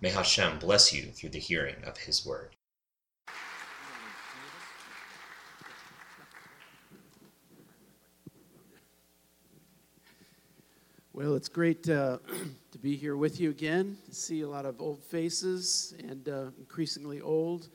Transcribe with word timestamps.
May 0.00 0.10
Hashem 0.10 0.60
bless 0.60 0.92
you 0.92 1.06
through 1.10 1.30
the 1.30 1.40
hearing 1.40 1.82
of 1.84 1.98
His 1.98 2.24
word. 2.24 2.54
Well, 11.12 11.34
it's 11.34 11.48
great 11.48 11.88
uh, 11.88 12.18
to 12.70 12.78
be 12.78 12.94
here 12.94 13.16
with 13.16 13.40
you 13.40 13.50
again, 13.50 13.98
to 14.06 14.14
see 14.14 14.42
a 14.42 14.48
lot 14.48 14.64
of 14.64 14.80
old 14.80 15.02
faces 15.02 15.92
and 16.08 16.28
uh, 16.28 16.44
increasingly 16.60 17.20
old. 17.20 17.68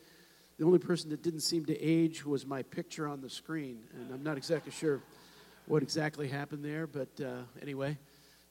The 0.57 0.63
only 0.63 0.79
person 0.79 1.09
that 1.09 1.23
didn't 1.23 1.41
seem 1.41 1.65
to 1.65 1.77
age 1.77 2.25
was 2.25 2.45
my 2.45 2.63
picture 2.63 3.05
on 3.05 3.19
the 3.19 3.29
screen, 3.29 3.79
and 3.95 4.13
I'm 4.13 4.23
not 4.23 4.37
exactly 4.37 4.71
sure 4.71 5.01
what 5.65 5.83
exactly 5.83 6.29
happened 6.29 6.63
there, 6.63 6.87
but 6.87 7.09
uh, 7.19 7.41
anyway, 7.61 7.97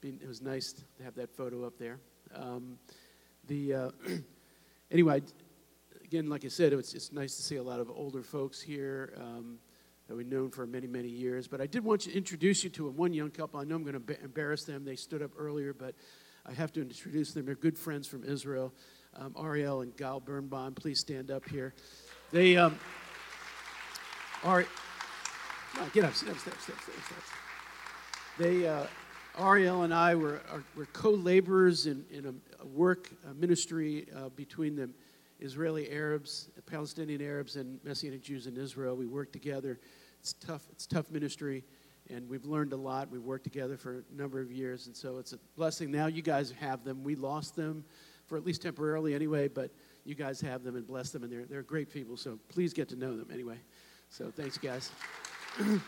it 0.03 0.29
was 0.29 0.43
nice 0.43 0.75
to 0.75 0.83
have 1.05 1.15
that 1.15 1.34
photo 1.34 1.65
up 1.65 1.79
there. 1.79 1.98
Um, 2.34 2.79
the 3.47 3.75
uh, 3.75 3.91
anyway, 4.91 5.23
again, 6.05 6.29
like 6.29 6.45
I 6.45 6.49
said, 6.49 6.73
it's 6.73 6.95
it's 6.95 7.13
nice 7.13 7.37
to 7.37 7.43
see 7.43 7.57
a 7.57 7.62
lot 7.62 7.81
of 7.81 7.91
older 7.91 8.23
folks 8.23 8.61
here 8.61 9.15
um, 9.17 9.59
that 10.09 10.17
we've 10.17 10.27
known 10.27 10.51
for 10.51 10.67
many 10.67 10.87
many 10.87 11.09
years. 11.09 11.49
But 11.49 11.61
I 11.61 11.67
did 11.67 11.84
want 11.84 12.03
to 12.03 12.12
introduce 12.12 12.65
you 12.65 12.71
to 12.71 12.89
one 12.89 13.12
young 13.12 13.31
couple. 13.31 13.61
I 13.61 13.65
know 13.65 13.77
I'm 13.77 13.84
going 13.84 14.01
to 14.01 14.23
embarrass 14.23 14.65
them. 14.65 14.84
They 14.84 14.97
stood 14.97 15.23
up 15.23 15.33
earlier, 15.39 15.73
but 15.73 15.95
I 16.47 16.53
have 16.53 16.73
to 16.75 16.83
introduce 16.83 17.33
them. 17.33 17.47
They're 17.47 17.55
good 17.55 17.79
friends 17.79 18.07
from 18.07 18.25
Israel. 18.25 18.73
Um, 19.15 19.34
Ariel 19.39 19.83
and 19.83 19.95
Gal 19.97 20.21
Birnbaum, 20.21 20.75
please 20.75 20.99
stand 20.99 21.31
up 21.31 21.49
here. 21.49 21.75
They 22.31 22.56
um, 22.56 22.79
are. 24.45 24.65
No, 25.77 25.87
get 25.93 26.05
up, 26.05 26.15
step, 26.15 26.37
step, 26.39 26.61
step, 26.61 26.77
step, 26.81 26.95
step. 27.05 27.19
They. 28.39 28.67
Uh, 28.67 28.87
Ariel 29.39 29.83
and 29.83 29.95
I 29.95 30.15
were, 30.15 30.41
are, 30.51 30.62
were 30.77 30.87
co-laborers 30.87 31.87
in, 31.87 32.05
in 32.11 32.27
a 32.27 32.34
work 32.65 33.11
ministry 33.35 34.07
uh, 34.17 34.29
between 34.31 34.77
the 34.77 34.91
Israeli 35.41 35.91
Arabs, 35.91 36.49
Palestinian 36.67 37.21
Arabs, 37.21 37.57
and 37.57 37.81
Messianic 37.85 38.23
Jews 38.23 38.47
in 38.47 38.57
Israel. 38.57 38.95
We 38.97 39.07
work 39.07 39.33
together. 39.33 39.81
It's 40.21 40.35
tough. 40.35 40.63
It's 40.71 40.87
tough 40.87 41.11
ministry, 41.11 41.65
and 42.11 42.29
we've 42.29 42.45
learned 42.45 42.73
a 42.73 42.77
lot. 42.77 43.11
We've 43.11 43.23
worked 43.23 43.45
together 43.45 43.77
for 43.77 43.99
a 43.99 44.17
number 44.17 44.41
of 44.41 44.53
years, 44.53 44.87
and 44.87 44.97
so 44.97 45.19
it's 45.19 45.33
a 45.33 45.39
blessing. 45.57 45.91
Now 45.91 46.07
you 46.07 46.23
guys 46.23 46.53
have 46.61 46.85
them. 46.85 47.03
We 47.03 47.17
lost 47.17 47.57
them 47.57 47.85
for 48.27 48.37
at 48.37 48.47
least 48.47 48.63
temporarily, 48.63 49.15
anyway. 49.15 49.49
But 49.49 49.73
you 50.05 50.15
guys 50.15 50.41
have 50.41 50.63
them 50.63 50.77
and 50.77 50.87
bless 50.87 51.11
them, 51.11 51.25
and 51.25 51.33
they're 51.33 51.45
they're 51.45 51.63
great 51.63 51.91
people. 51.91 52.17
So 52.17 52.39
please 52.49 52.73
get 52.73 52.89
to 52.91 52.97
know 52.97 53.17
them 53.17 53.29
anyway. 53.33 53.59
So 54.11 54.31
thanks, 54.31 54.59
guys. 54.59 54.93
and 55.59 55.81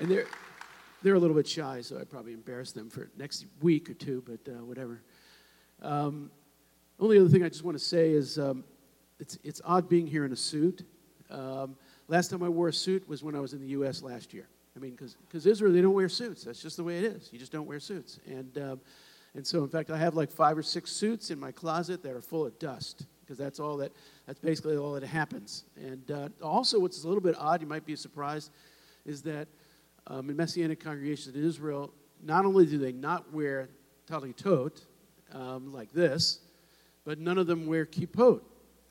they're 0.00 0.26
they're 1.02 1.14
a 1.14 1.18
little 1.18 1.36
bit 1.36 1.46
shy, 1.46 1.80
so 1.80 1.98
I 1.98 2.04
probably 2.04 2.32
embarrass 2.32 2.72
them 2.72 2.90
for 2.90 3.10
next 3.16 3.46
week 3.60 3.90
or 3.90 3.94
two, 3.94 4.22
but 4.26 4.52
uh, 4.52 4.64
whatever. 4.64 5.02
Um, 5.82 6.30
only 6.98 7.18
other 7.18 7.28
thing 7.28 7.44
I 7.44 7.48
just 7.48 7.64
want 7.64 7.78
to 7.78 7.84
say 7.84 8.10
is 8.10 8.38
um, 8.38 8.64
it's, 9.20 9.38
it's 9.44 9.60
odd 9.64 9.88
being 9.88 10.06
here 10.06 10.24
in 10.24 10.32
a 10.32 10.36
suit. 10.36 10.82
Um, 11.30 11.76
last 12.08 12.30
time 12.30 12.42
I 12.42 12.48
wore 12.48 12.68
a 12.68 12.72
suit 12.72 13.06
was 13.08 13.22
when 13.22 13.34
I 13.34 13.40
was 13.40 13.52
in 13.52 13.60
the 13.60 13.68
U.S. 13.68 14.02
last 14.02 14.32
year. 14.32 14.48
I 14.76 14.78
mean, 14.78 14.96
because 15.28 15.46
Israel, 15.46 15.72
they 15.72 15.80
don't 15.80 15.94
wear 15.94 16.08
suits. 16.08 16.44
That's 16.44 16.60
just 16.60 16.76
the 16.76 16.84
way 16.84 16.98
it 16.98 17.04
is. 17.04 17.30
You 17.32 17.38
just 17.38 17.52
don't 17.52 17.66
wear 17.66 17.80
suits. 17.80 18.18
And, 18.26 18.58
um, 18.58 18.80
and 19.34 19.46
so, 19.46 19.62
in 19.62 19.68
fact, 19.68 19.90
I 19.90 19.96
have 19.96 20.14
like 20.14 20.30
five 20.30 20.56
or 20.56 20.62
six 20.62 20.92
suits 20.92 21.30
in 21.30 21.40
my 21.40 21.50
closet 21.50 22.02
that 22.02 22.12
are 22.12 22.20
full 22.20 22.44
of 22.44 22.58
dust 22.58 23.06
because 23.20 23.38
that's 23.38 23.58
all 23.58 23.76
that, 23.78 23.92
that's 24.26 24.38
basically 24.38 24.76
all 24.76 24.92
that 24.92 25.02
happens. 25.02 25.64
And 25.76 26.10
uh, 26.10 26.28
also, 26.42 26.78
what's 26.78 27.02
a 27.04 27.08
little 27.08 27.22
bit 27.22 27.34
odd, 27.38 27.60
you 27.60 27.66
might 27.66 27.84
be 27.84 27.96
surprised, 27.96 28.50
is 29.04 29.22
that 29.22 29.48
um, 30.06 30.30
in 30.30 30.36
Messianic 30.36 30.80
congregations 30.80 31.34
in 31.34 31.44
Israel, 31.44 31.92
not 32.22 32.44
only 32.44 32.66
do 32.66 32.78
they 32.78 32.92
not 32.92 33.32
wear 33.32 33.68
talitot 34.08 34.84
um, 35.32 35.72
like 35.72 35.92
this, 35.92 36.40
but 37.04 37.18
none 37.18 37.38
of 37.38 37.46
them 37.46 37.66
wear 37.66 37.86
kippot. 37.86 38.40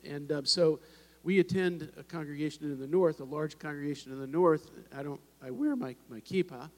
And 0.04 0.30
um, 0.32 0.46
so 0.46 0.80
we 1.22 1.40
attend 1.40 1.90
a 1.98 2.02
congregation 2.02 2.64
in 2.64 2.78
the 2.78 2.86
north, 2.86 3.20
a 3.20 3.24
large 3.24 3.58
congregation 3.58 4.12
in 4.12 4.20
the 4.20 4.26
north. 4.26 4.70
I 4.96 5.02
don't, 5.02 5.20
I 5.44 5.50
wear 5.50 5.74
my, 5.74 5.96
my 6.08 6.20
kippah, 6.20 6.70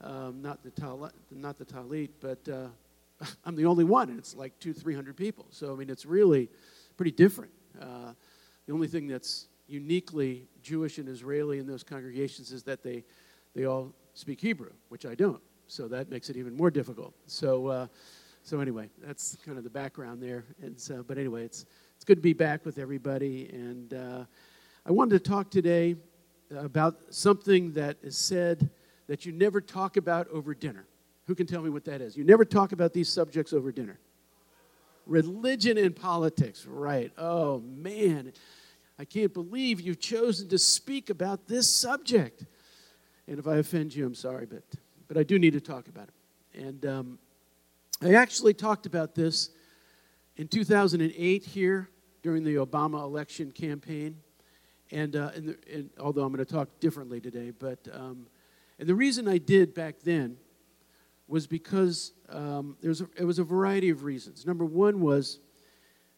um, 0.00 0.42
not, 0.42 0.62
the 0.62 0.70
tal- 0.70 1.10
not 1.30 1.58
the 1.58 1.64
talit, 1.64 2.10
but 2.20 2.48
uh, 2.48 2.68
I'm 3.44 3.54
the 3.54 3.66
only 3.66 3.84
one, 3.84 4.10
and 4.10 4.18
it's 4.18 4.34
like 4.34 4.58
two, 4.58 4.72
three 4.72 4.94
hundred 4.94 5.16
people. 5.16 5.46
So, 5.50 5.72
I 5.72 5.76
mean, 5.76 5.90
it's 5.90 6.04
really 6.04 6.48
pretty 6.96 7.12
different. 7.12 7.52
Uh, 7.80 8.12
the 8.66 8.72
only 8.72 8.88
thing 8.88 9.06
that's 9.06 9.46
uniquely 9.66 10.46
Jewish 10.62 10.98
and 10.98 11.08
Israeli 11.08 11.58
in 11.58 11.66
those 11.66 11.82
congregations 11.82 12.52
is 12.52 12.62
that 12.64 12.82
they 12.82 13.04
they 13.54 13.64
all 13.64 13.92
speak 14.14 14.40
Hebrew, 14.40 14.70
which 14.88 15.06
I 15.06 15.14
don't. 15.14 15.40
So 15.66 15.88
that 15.88 16.10
makes 16.10 16.28
it 16.28 16.36
even 16.36 16.54
more 16.56 16.70
difficult. 16.70 17.14
So, 17.26 17.66
uh, 17.66 17.86
so 18.42 18.60
anyway, 18.60 18.88
that's 19.02 19.36
kind 19.44 19.56
of 19.56 19.64
the 19.64 19.70
background 19.70 20.22
there. 20.22 20.44
And 20.60 20.78
so, 20.78 21.04
but 21.06 21.18
anyway, 21.18 21.44
it's 21.44 21.64
it's 21.96 22.04
good 22.04 22.16
to 22.16 22.22
be 22.22 22.32
back 22.32 22.64
with 22.66 22.78
everybody. 22.78 23.48
And 23.52 23.94
uh, 23.94 24.24
I 24.84 24.90
wanted 24.90 25.22
to 25.22 25.30
talk 25.30 25.50
today 25.50 25.96
about 26.50 26.96
something 27.10 27.72
that 27.74 27.96
is 28.02 28.18
said 28.18 28.68
that 29.06 29.24
you 29.24 29.32
never 29.32 29.60
talk 29.60 29.96
about 29.96 30.28
over 30.28 30.54
dinner. 30.54 30.84
Who 31.26 31.34
can 31.34 31.46
tell 31.46 31.62
me 31.62 31.70
what 31.70 31.84
that 31.84 32.00
is? 32.00 32.16
You 32.16 32.24
never 32.24 32.44
talk 32.44 32.72
about 32.72 32.92
these 32.92 33.08
subjects 33.08 33.52
over 33.52 33.70
dinner. 33.70 33.98
Religion 35.06 35.78
and 35.78 35.94
politics, 35.94 36.66
right? 36.66 37.12
Oh 37.16 37.60
man, 37.60 38.32
I 38.98 39.04
can't 39.04 39.32
believe 39.32 39.80
you've 39.80 40.00
chosen 40.00 40.48
to 40.48 40.58
speak 40.58 41.10
about 41.10 41.46
this 41.46 41.72
subject. 41.72 42.44
And 43.32 43.38
if 43.38 43.46
I 43.46 43.56
offend 43.56 43.94
you, 43.94 44.04
I'm 44.04 44.14
sorry, 44.14 44.44
but, 44.44 44.62
but 45.08 45.16
I 45.16 45.22
do 45.22 45.38
need 45.38 45.54
to 45.54 45.60
talk 45.60 45.88
about 45.88 46.08
it. 46.08 46.60
And 46.66 46.84
um, 46.84 47.18
I 48.02 48.12
actually 48.12 48.52
talked 48.52 48.84
about 48.84 49.14
this 49.14 49.48
in 50.36 50.48
2008 50.48 51.42
here 51.42 51.88
during 52.22 52.44
the 52.44 52.56
Obama 52.56 53.02
election 53.02 53.50
campaign. 53.50 54.18
And, 54.90 55.16
uh, 55.16 55.30
and, 55.34 55.48
the, 55.48 55.58
and 55.72 55.88
although 55.98 56.24
I'm 56.24 56.32
going 56.34 56.44
to 56.44 56.52
talk 56.52 56.78
differently 56.78 57.22
today, 57.22 57.52
but 57.58 57.78
um, 57.90 58.26
and 58.78 58.86
the 58.86 58.94
reason 58.94 59.26
I 59.26 59.38
did 59.38 59.72
back 59.72 60.00
then 60.04 60.36
was 61.26 61.46
because 61.46 62.12
um, 62.28 62.76
there 62.82 62.90
was 62.90 63.00
a, 63.00 63.08
it 63.16 63.24
was 63.24 63.38
a 63.38 63.44
variety 63.44 63.88
of 63.88 64.04
reasons. 64.04 64.44
Number 64.44 64.66
one 64.66 65.00
was 65.00 65.40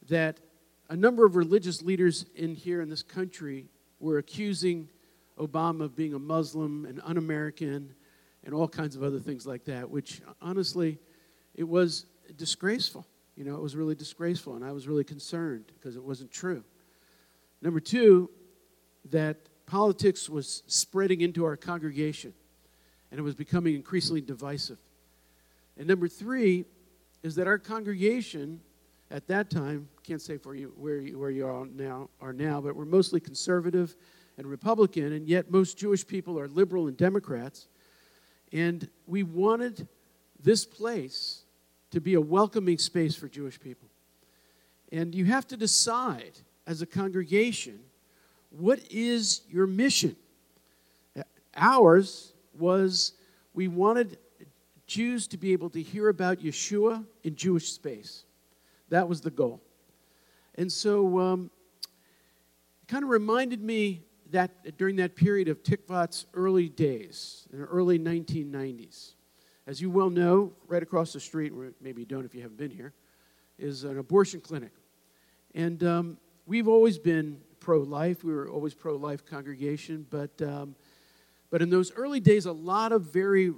that 0.09 0.41
a 0.89 0.97
number 0.97 1.25
of 1.25 1.37
religious 1.37 1.81
leaders 1.81 2.27
in 2.35 2.57
here 2.57 2.81
in 2.81 2.89
this 2.89 3.05
country 3.05 3.67
were 4.01 4.19
accusing 4.19 4.89
Obama 5.39 5.95
being 5.95 6.15
a 6.15 6.19
Muslim 6.19 6.85
and 6.87 7.01
un 7.05 7.17
American 7.17 7.95
and 8.45 8.55
all 8.55 8.69
kinds 8.69 8.95
of 8.95 9.03
other 9.03 9.19
things 9.19 9.47
like 9.47 9.65
that, 9.65 9.89
which 9.89 10.21
honestly, 10.41 10.99
it 11.55 11.65
was 11.65 12.07
disgraceful. 12.37 13.07
You 13.37 13.45
know, 13.45 13.55
it 13.55 13.63
was 13.63 13.75
really 13.75 13.95
disgraceful, 13.95 14.55
and 14.55 14.65
I 14.65 14.73
was 14.73 14.87
really 14.87 15.05
concerned 15.05 15.65
because 15.75 15.97
it 15.97 16.03
wasn't 16.03 16.31
true. 16.31 16.63
Number 17.63 17.81
two, 17.81 18.31
that 19.11 19.39
politics 19.67 20.29
was 20.29 20.63
spreading 20.67 21.21
into 21.21 21.45
our 21.45 21.57
congregation, 21.57 22.33
and 23.11 23.19
it 23.19 23.23
was 23.23 23.35
becoming 23.35 23.75
increasingly 23.75 24.21
divisive. 24.21 24.79
And 25.77 25.89
number 25.89 26.07
three 26.07 26.65
is 27.23 27.35
that 27.37 27.47
our 27.47 27.59
congregation 27.59 28.61
at 29.11 29.27
that 29.29 29.51
time, 29.51 29.89
can't 30.03 30.21
say 30.21 30.37
for 30.37 30.55
you 30.55 30.73
where 30.77 30.99
you, 30.99 31.19
where 31.19 31.31
you 31.31 31.47
are 31.47 31.67
now, 31.67 32.11
are 32.21 32.33
now, 32.33 32.61
but 32.61 32.75
we're 32.75 32.85
mostly 32.85 33.21
conservative 33.21 33.97
and 34.37 34.47
Republican, 34.47 35.13
and 35.13 35.29
yet 35.29 35.51
most 35.51 35.79
Jewish 35.79 36.07
people 36.07 36.39
are 36.39 36.49
liberal 36.49 36.89
and 36.89 36.97
Democrats. 36.97 37.69
And 38.53 38.89
we 39.07 39.23
wanted 39.23 39.87
this 40.43 40.65
place 40.65 41.43
to 41.91 42.01
be 42.01 42.15
a 42.15 42.21
welcoming 42.21 42.79
space 42.79 43.15
for 43.15 43.29
Jewish 43.29 43.61
people. 43.61 43.89
And 44.93 45.15
you 45.15 45.25
have 45.27 45.47
to 45.49 45.57
decide 45.57 46.33
as 46.67 46.83
a 46.83 46.87
congregation 46.87 47.81
what 48.51 48.81
is 48.91 49.43
your 49.49 49.67
mission? 49.67 50.15
Ours 51.57 52.33
was 52.57 53.13
we 53.53 53.69
wanted 53.69 54.19
Jews 54.87 55.27
to 55.29 55.37
be 55.37 55.53
able 55.53 55.71
to 55.71 55.83
hear 55.83 56.09
about 56.09 56.39
Yeshua 56.39 57.05
in 57.25 57.35
Jewish 57.35 57.73
space. 57.73 58.25
That 58.91 59.09
was 59.09 59.21
the 59.21 59.31
goal. 59.31 59.61
And 60.57 60.71
so 60.71 61.19
um, 61.19 61.51
it 62.83 62.89
kind 62.89 63.03
of 63.03 63.11
reminded 63.11 63.61
me 63.61 64.03
that, 64.35 64.77
during 64.77 64.97
that 64.97 65.15
period 65.15 65.49
of 65.49 65.63
Tikvat's 65.63 66.27
early 66.35 66.69
days, 66.69 67.47
in 67.53 67.61
the 67.61 67.67
early 67.67 67.99
1990s. 67.99 69.13
As 69.67 69.81
you 69.81 69.91
well 69.91 70.11
know, 70.11 70.53
right 70.67 70.83
across 70.83 71.13
the 71.13 71.21
street, 71.21 71.53
or 71.57 71.73
maybe 71.81 72.03
you 72.03 72.07
don't 72.07 72.25
if 72.25 72.35
you 72.35 72.43
haven't 72.43 72.59
been 72.59 72.71
here, 72.71 72.93
is 73.59 73.85
an 73.85 73.99
abortion 73.99 74.41
clinic. 74.41 74.73
And 75.55 75.83
um, 75.85 76.19
we've 76.47 76.67
always 76.67 76.99
been 76.99 77.41
pro 77.61 77.79
life. 77.79 78.25
We 78.25 78.35
were 78.35 78.49
always 78.49 78.75
pro 78.75 78.97
life 78.97 79.25
congregation. 79.25 80.05
But, 80.11 80.43
um, 80.43 80.75
but 81.51 81.63
in 81.63 81.71
those 81.71 81.93
early 81.93 82.19
days, 82.19 82.47
a 82.47 82.53
lot 82.53 82.91
of 82.91 83.03
very 83.03 83.53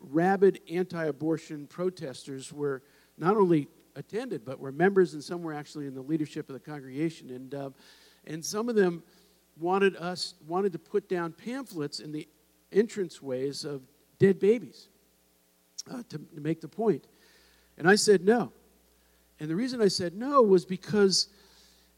rabid 0.00 0.60
anti 0.68 1.04
abortion 1.04 1.68
protesters 1.68 2.52
were 2.52 2.82
not 3.16 3.36
only 3.36 3.68
attended, 3.94 4.44
but 4.44 4.58
were 4.58 4.72
members, 4.72 5.14
and 5.14 5.22
some 5.22 5.42
were 5.42 5.54
actually 5.54 5.86
in 5.86 5.94
the 5.94 6.02
leadership 6.02 6.48
of 6.48 6.54
the 6.54 6.60
congregation. 6.60 7.30
And, 7.30 7.54
uh, 7.54 7.70
and 8.26 8.44
some 8.44 8.68
of 8.68 8.74
them 8.74 9.04
wanted 9.58 9.96
us 9.96 10.34
wanted 10.46 10.72
to 10.72 10.78
put 10.78 11.08
down 11.08 11.32
pamphlets 11.32 12.00
in 12.00 12.12
the 12.12 12.28
entranceways 12.72 13.64
of 13.64 13.82
dead 14.18 14.38
babies 14.38 14.88
uh, 15.90 16.02
to, 16.08 16.18
to 16.18 16.40
make 16.40 16.60
the 16.60 16.68
point. 16.68 17.06
And 17.78 17.88
I 17.88 17.96
said 17.96 18.24
no. 18.24 18.52
And 19.40 19.50
the 19.50 19.56
reason 19.56 19.80
I 19.80 19.88
said 19.88 20.14
no 20.14 20.42
was 20.42 20.64
because 20.64 21.28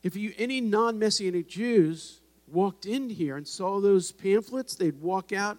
if 0.03 0.17
you, 0.17 0.33
any 0.39 0.61
non 0.61 0.99
Messianic 0.99 1.49
Jews 1.49 2.21
walked 2.47 2.87
in 2.87 3.09
here 3.11 3.37
and 3.37 3.47
saw 3.47 3.81
those 3.81 4.13
pamphlets, 4.13 4.75
they'd 4.75 5.01
walk 5.01 5.33
out 5.33 5.59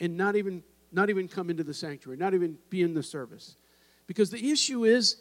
and 0.00 0.16
not 0.16 0.36
even, 0.36 0.62
not 0.92 1.10
even 1.10 1.28
come 1.28 1.50
into 1.50 1.62
the 1.62 1.74
sanctuary, 1.74 2.16
not 2.16 2.34
even 2.34 2.56
be 2.70 2.82
in 2.82 2.94
the 2.94 3.02
service. 3.02 3.56
Because 4.06 4.30
the 4.30 4.50
issue 4.50 4.84
is 4.84 5.16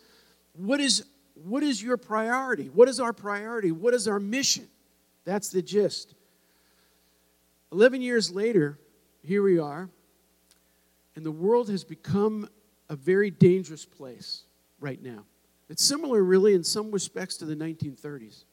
what 0.54 0.80
is, 0.80 1.06
what 1.34 1.64
is 1.64 1.82
your 1.82 1.98
priority? 1.98 2.70
What 2.70 2.88
is 2.88 3.00
our 3.00 3.14
priority? 3.14 3.72
What 3.72 3.94
is 3.94 4.08
our 4.08 4.20
mission? 4.20 4.68
That's 5.30 5.50
the 5.50 5.62
gist. 5.62 6.16
11 7.72 8.02
years 8.02 8.32
later, 8.32 8.80
here 9.22 9.44
we 9.44 9.60
are, 9.60 9.88
and 11.16 11.24
the 11.24 11.32
world 11.32 11.70
has 11.70 11.84
become 11.84 12.50
a 12.90 12.96
very 12.96 13.30
dangerous 13.30 13.86
place 13.86 14.46
right 14.80 15.00
now. 15.00 15.26
It's 15.70 15.86
similar, 15.86 16.24
really, 16.24 16.56
in 16.56 16.64
some 16.64 16.90
respects 16.90 17.38
to 17.38 17.46
the 17.46 17.56
1930s. 17.56 18.46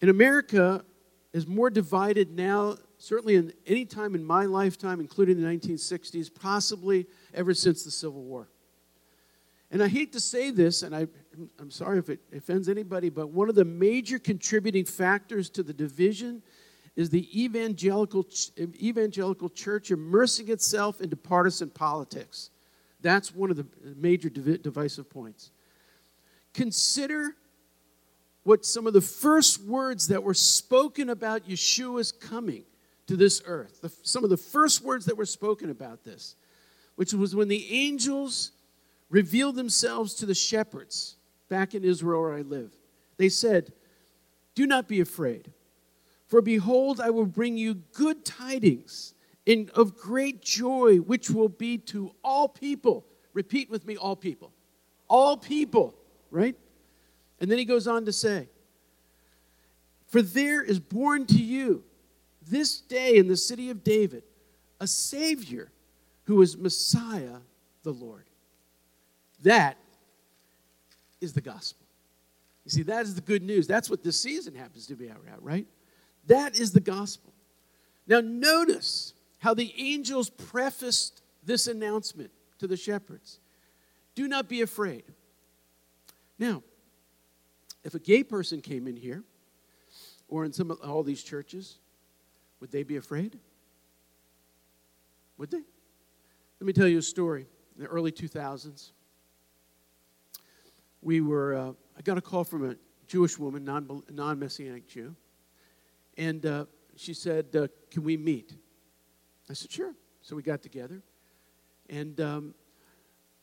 In 0.00 0.10
America 0.10 0.84
is 1.32 1.44
more 1.44 1.70
divided 1.70 2.30
now, 2.30 2.76
certainly 2.98 3.34
in 3.34 3.52
any 3.66 3.84
time 3.84 4.14
in 4.14 4.24
my 4.24 4.44
lifetime, 4.44 5.00
including 5.00 5.42
the 5.42 5.48
1960s, 5.48 6.32
possibly 6.32 7.04
ever 7.34 7.52
since 7.52 7.82
the 7.82 7.90
Civil 7.90 8.22
War. 8.22 8.46
And 9.72 9.82
I 9.82 9.88
hate 9.88 10.12
to 10.12 10.20
say 10.20 10.52
this, 10.52 10.84
and 10.84 10.94
I, 10.94 11.08
I'm 11.58 11.70
sorry 11.70 11.98
if 11.98 12.08
it 12.08 12.20
offends 12.34 12.68
anybody, 12.68 13.10
but 13.10 13.28
one 13.28 13.48
of 13.48 13.54
the 13.54 13.64
major 13.64 14.18
contributing 14.18 14.84
factors 14.84 15.50
to 15.50 15.62
the 15.62 15.72
division 15.72 16.42
is 16.94 17.10
the 17.10 17.28
evangelical, 17.44 18.26
evangelical 18.58 19.50
church 19.50 19.90
immersing 19.90 20.50
itself 20.50 21.00
into 21.00 21.16
partisan 21.16 21.68
politics. 21.68 22.50
That's 23.02 23.34
one 23.34 23.50
of 23.50 23.56
the 23.56 23.66
major 23.96 24.30
divisive 24.30 25.10
points. 25.10 25.50
Consider 26.54 27.36
what 28.44 28.64
some 28.64 28.86
of 28.86 28.92
the 28.92 29.00
first 29.00 29.62
words 29.62 30.08
that 30.08 30.22
were 30.22 30.34
spoken 30.34 31.10
about 31.10 31.48
Yeshua's 31.48 32.12
coming 32.12 32.64
to 33.06 33.16
this 33.16 33.42
earth, 33.44 33.80
the, 33.82 33.92
some 34.02 34.24
of 34.24 34.30
the 34.30 34.36
first 34.36 34.82
words 34.82 35.04
that 35.04 35.16
were 35.16 35.26
spoken 35.26 35.68
about 35.70 36.02
this, 36.04 36.34
which 36.94 37.12
was 37.12 37.36
when 37.36 37.48
the 37.48 37.70
angels 37.70 38.52
revealed 39.10 39.56
themselves 39.56 40.14
to 40.14 40.26
the 40.26 40.34
shepherds 40.34 41.15
back 41.48 41.74
in 41.74 41.84
Israel 41.84 42.22
where 42.22 42.34
I 42.34 42.42
live. 42.42 42.72
They 43.16 43.28
said, 43.28 43.72
Do 44.54 44.66
not 44.66 44.88
be 44.88 45.00
afraid. 45.00 45.52
For 46.26 46.42
behold, 46.42 47.00
I 47.00 47.10
will 47.10 47.26
bring 47.26 47.56
you 47.56 47.74
good 47.92 48.24
tidings 48.24 49.14
in, 49.44 49.70
of 49.74 49.96
great 49.96 50.42
joy, 50.42 50.96
which 50.96 51.30
will 51.30 51.48
be 51.48 51.78
to 51.78 52.12
all 52.24 52.48
people. 52.48 53.06
Repeat 53.32 53.70
with 53.70 53.86
me, 53.86 53.96
all 53.96 54.16
people. 54.16 54.52
All 55.08 55.36
people, 55.36 55.94
right? 56.30 56.56
And 57.40 57.50
then 57.50 57.58
he 57.58 57.64
goes 57.64 57.86
on 57.86 58.04
to 58.06 58.12
say, 58.12 58.48
For 60.06 60.20
there 60.20 60.62
is 60.62 60.80
born 60.80 61.26
to 61.26 61.38
you 61.40 61.84
this 62.48 62.80
day 62.80 63.16
in 63.16 63.28
the 63.28 63.36
city 63.36 63.70
of 63.70 63.84
David 63.84 64.24
a 64.80 64.86
Savior 64.86 65.70
who 66.24 66.42
is 66.42 66.56
Messiah 66.56 67.38
the 67.82 67.92
Lord. 67.92 68.24
That 69.42 69.78
is 71.20 71.32
the 71.32 71.40
gospel. 71.40 71.86
You 72.64 72.70
see, 72.70 72.82
that 72.82 73.04
is 73.04 73.14
the 73.14 73.20
good 73.20 73.42
news. 73.42 73.66
That's 73.66 73.88
what 73.88 74.02
this 74.02 74.20
season 74.20 74.54
happens 74.54 74.86
to 74.88 74.96
be 74.96 75.10
out, 75.10 75.20
right? 75.40 75.66
That 76.26 76.58
is 76.58 76.72
the 76.72 76.80
gospel. 76.80 77.32
Now, 78.06 78.20
notice 78.20 79.14
how 79.38 79.54
the 79.54 79.72
angels 79.78 80.30
prefaced 80.30 81.22
this 81.44 81.66
announcement 81.66 82.30
to 82.58 82.66
the 82.66 82.76
shepherds 82.76 83.38
Do 84.14 84.26
not 84.26 84.48
be 84.48 84.62
afraid. 84.62 85.04
Now, 86.38 86.62
if 87.84 87.94
a 87.94 87.98
gay 87.98 88.24
person 88.24 88.60
came 88.60 88.88
in 88.88 88.96
here, 88.96 89.22
or 90.28 90.44
in 90.44 90.52
some 90.52 90.70
of 90.70 90.80
all 90.80 91.02
these 91.02 91.22
churches, 91.22 91.78
would 92.60 92.72
they 92.72 92.82
be 92.82 92.96
afraid? 92.96 93.38
Would 95.38 95.50
they? 95.50 95.62
Let 96.60 96.66
me 96.66 96.72
tell 96.72 96.88
you 96.88 96.98
a 96.98 97.02
story. 97.02 97.46
In 97.76 97.84
the 97.84 97.88
early 97.88 98.10
2000s, 98.10 98.90
we 101.06 101.20
were, 101.20 101.54
uh, 101.54 101.72
I 101.96 102.02
got 102.02 102.18
a 102.18 102.20
call 102.20 102.42
from 102.42 102.68
a 102.68 102.74
Jewish 103.06 103.38
woman, 103.38 103.64
non 103.64 104.38
Messianic 104.40 104.88
Jew, 104.88 105.14
and 106.18 106.44
uh, 106.44 106.64
she 106.96 107.14
said, 107.14 107.54
uh, 107.54 107.68
Can 107.92 108.02
we 108.02 108.16
meet? 108.16 108.56
I 109.48 109.52
said, 109.52 109.70
Sure. 109.70 109.94
So 110.20 110.34
we 110.34 110.42
got 110.42 110.62
together. 110.62 111.02
And 111.88 112.20
um, 112.20 112.54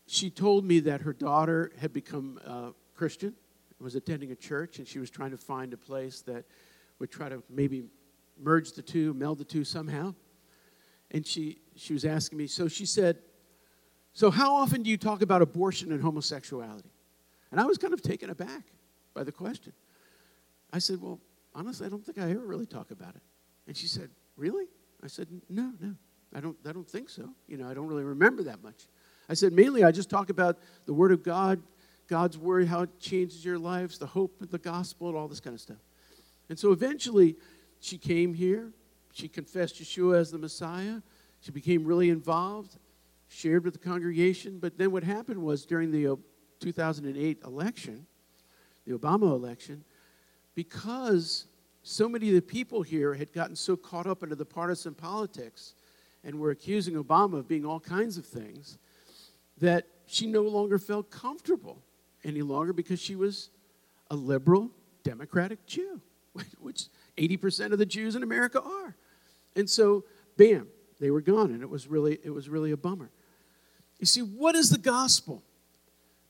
she 0.08 0.30
told 0.30 0.66
me 0.66 0.82
that 0.82 1.00
her 1.00 1.14
daughter 1.14 1.72
had 1.80 1.94
become 1.94 2.38
uh, 2.46 2.72
Christian, 2.94 3.34
was 3.80 3.96
attending 3.96 4.34
a 4.34 4.36
church, 4.36 4.80
and 4.80 4.88
she 4.88 5.00
was 5.00 5.10
trying 5.10 5.32
to 5.32 5.38
find 5.38 5.72
a 5.72 5.78
place 5.78 6.20
that 6.24 6.44
would 7.00 7.12
try 7.12 7.30
to 7.30 7.42
maybe 7.50 7.86
merge 8.38 8.74
the 8.74 8.82
two, 8.82 9.14
meld 9.14 9.38
the 9.38 9.46
two 9.46 9.64
somehow. 9.64 10.14
And 11.12 11.26
she, 11.26 11.60
she 11.78 11.94
was 11.94 12.04
asking 12.04 12.40
me, 12.40 12.48
so 12.48 12.68
she 12.68 12.86
said, 12.86 13.20
So, 14.12 14.30
how 14.30 14.54
often 14.54 14.84
do 14.84 14.90
you 14.90 14.98
talk 14.98 15.22
about 15.22 15.42
abortion 15.42 15.94
and 15.94 16.02
homosexuality? 16.02 16.93
And 17.54 17.62
I 17.62 17.66
was 17.66 17.78
kind 17.78 17.94
of 17.94 18.02
taken 18.02 18.32
aback 18.32 18.64
by 19.14 19.24
the 19.24 19.32
question. 19.32 19.74
I 20.74 20.80
said, 20.80 21.00
Well, 21.00 21.20
honestly, 21.54 21.86
I 21.86 21.90
don't 21.90 22.04
think 22.04 22.18
I 22.18 22.32
ever 22.32 22.44
really 22.44 22.66
talk 22.66 22.90
about 22.90 23.16
it. 23.16 23.22
And 23.68 23.78
she 23.78 23.86
said, 23.86 24.10
Really? 24.36 24.66
I 25.04 25.08
said, 25.08 25.28
No, 25.50 25.72
no, 25.80 25.94
I 26.34 26.40
don't, 26.40 26.58
I 26.68 26.72
don't 26.72 26.90
think 26.90 27.12
so. 27.12 27.30
You 27.48 27.58
know, 27.58 27.70
I 27.70 27.76
don't 27.76 27.86
really 27.86 28.06
remember 28.06 28.42
that 28.46 28.64
much. 28.64 28.88
I 29.30 29.36
said, 29.36 29.54
Mainly, 29.54 29.84
I 29.84 29.92
just 29.92 30.10
talk 30.10 30.32
about 30.32 30.58
the 30.88 30.96
Word 30.96 31.12
of 31.12 31.22
God, 31.22 31.62
God's 32.08 32.40
Word, 32.40 32.68
how 32.68 32.82
it 32.82 33.00
changes 33.00 33.46
your 33.46 33.60
lives, 33.60 34.00
the 34.00 34.08
hope 34.08 34.42
of 34.42 34.50
the 34.50 34.58
gospel, 34.58 35.10
and 35.10 35.16
all 35.16 35.28
this 35.28 35.40
kind 35.40 35.54
of 35.54 35.62
stuff. 35.62 35.78
And 36.50 36.58
so 36.58 36.72
eventually, 36.72 37.36
she 37.80 38.00
came 38.00 38.34
here. 38.34 38.72
She 39.14 39.28
confessed 39.28 39.76
Yeshua 39.80 40.18
as 40.18 40.32
the 40.32 40.40
Messiah. 40.40 41.02
She 41.40 41.52
became 41.52 41.86
really 41.86 42.10
involved, 42.10 42.80
shared 43.28 43.64
with 43.64 43.74
the 43.74 43.80
congregation. 43.80 44.58
But 44.58 44.80
then 44.80 44.92
what 44.92 45.04
happened 45.04 45.44
was 45.44 45.68
during 45.68 45.92
the 45.92 46.08
uh, 46.08 46.16
2008 46.64 47.40
election, 47.44 48.06
the 48.88 48.98
Obama 48.98 49.24
election, 49.24 49.84
because 50.56 51.46
so 51.84 52.08
many 52.08 52.30
of 52.30 52.36
the 52.36 52.42
people 52.42 52.82
here 52.82 53.14
had 53.14 53.34
gotten 53.34 53.56
so 53.56 53.76
caught 53.76 54.08
up 54.08 54.24
into 54.24 54.36
the 54.36 54.46
partisan 54.46 54.94
politics 54.94 55.76
and 56.24 56.40
were 56.40 56.52
accusing 56.52 56.96
Obama 56.96 57.40
of 57.40 57.50
being 57.50 57.66
all 57.66 57.82
kinds 57.82 58.18
of 58.18 58.26
things 58.26 58.78
that 59.58 59.86
she 60.06 60.26
no 60.26 60.44
longer 60.44 60.80
felt 60.80 61.12
comfortable 61.12 61.82
any 62.24 62.42
longer 62.42 62.72
because 62.72 63.00
she 63.02 63.18
was 63.18 63.50
a 64.10 64.16
liberal 64.16 64.72
democratic 65.04 65.66
Jew, 65.66 66.00
which 66.62 66.86
80% 67.18 67.74
of 67.74 67.78
the 67.78 67.86
Jews 67.86 68.16
in 68.16 68.24
America 68.24 68.62
are. 68.62 68.96
And 69.58 69.70
so, 69.70 70.06
bam, 70.38 70.68
they 71.02 71.12
were 71.12 71.22
gone, 71.22 71.52
and 71.52 71.62
it 71.62 71.70
was 71.70 71.88
really, 71.88 72.20
it 72.24 72.30
was 72.30 72.48
really 72.48 72.72
a 72.72 72.78
bummer. 72.78 73.10
You 74.00 74.06
see, 74.06 74.22
what 74.22 74.56
is 74.56 74.70
the 74.70 74.78
gospel? 74.78 75.44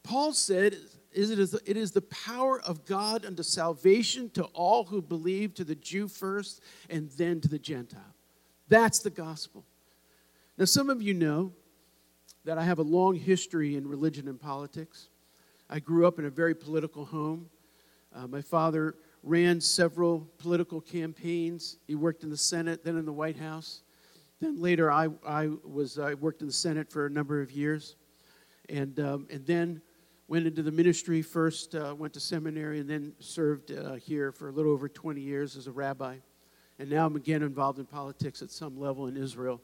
Paul 0.03 0.33
said 0.33 0.75
is 1.13 1.29
it, 1.29 1.39
is 1.39 1.53
it 1.65 1.77
is 1.77 1.91
the 1.91 2.01
power 2.01 2.61
of 2.61 2.85
God 2.85 3.25
unto 3.25 3.43
salvation 3.43 4.29
to 4.31 4.45
all 4.45 4.85
who 4.85 5.01
believe, 5.01 5.53
to 5.55 5.63
the 5.63 5.75
Jew 5.75 6.07
first, 6.07 6.61
and 6.89 7.09
then 7.11 7.39
to 7.41 7.47
the 7.47 7.59
Gentile. 7.59 8.01
That's 8.67 8.99
the 8.99 9.09
gospel. 9.09 9.63
Now, 10.57 10.65
some 10.65 10.89
of 10.89 11.01
you 11.01 11.13
know 11.13 11.51
that 12.45 12.57
I 12.57 12.63
have 12.63 12.79
a 12.79 12.83
long 12.83 13.15
history 13.15 13.75
in 13.75 13.87
religion 13.87 14.27
and 14.27 14.39
politics. 14.39 15.09
I 15.69 15.79
grew 15.79 16.05
up 16.05 16.19
in 16.19 16.25
a 16.25 16.29
very 16.29 16.53
political 16.53 17.05
home. 17.05 17.49
Uh, 18.13 18.27
my 18.27 18.41
father 18.41 18.95
ran 19.23 19.61
several 19.61 20.27
political 20.37 20.81
campaigns. 20.81 21.77
He 21.87 21.95
worked 21.95 22.23
in 22.23 22.29
the 22.29 22.37
Senate, 22.37 22.83
then 22.83 22.97
in 22.97 23.05
the 23.05 23.13
White 23.13 23.37
House. 23.37 23.81
Then 24.41 24.59
later, 24.59 24.91
I, 24.91 25.07
I, 25.25 25.49
was, 25.63 25.97
I 25.97 26.15
worked 26.15 26.41
in 26.41 26.47
the 26.47 26.53
Senate 26.53 26.91
for 26.91 27.05
a 27.05 27.09
number 27.09 27.41
of 27.41 27.51
years. 27.51 27.95
And, 28.69 28.99
um, 28.99 29.27
and 29.31 29.45
then 29.45 29.81
went 30.27 30.47
into 30.47 30.63
the 30.63 30.71
ministry 30.71 31.21
first, 31.21 31.75
uh, 31.75 31.93
went 31.97 32.13
to 32.13 32.19
seminary, 32.19 32.79
and 32.79 32.89
then 32.89 33.13
served 33.19 33.71
uh, 33.71 33.95
here 33.95 34.31
for 34.31 34.49
a 34.49 34.51
little 34.51 34.71
over 34.71 34.87
20 34.87 35.21
years 35.21 35.55
as 35.55 35.67
a 35.67 35.71
rabbi. 35.71 36.15
And 36.79 36.89
now 36.89 37.05
I'm 37.05 37.15
again 37.15 37.43
involved 37.43 37.79
in 37.79 37.85
politics 37.85 38.41
at 38.41 38.49
some 38.49 38.79
level 38.79 39.07
in 39.07 39.17
Israel. 39.17 39.61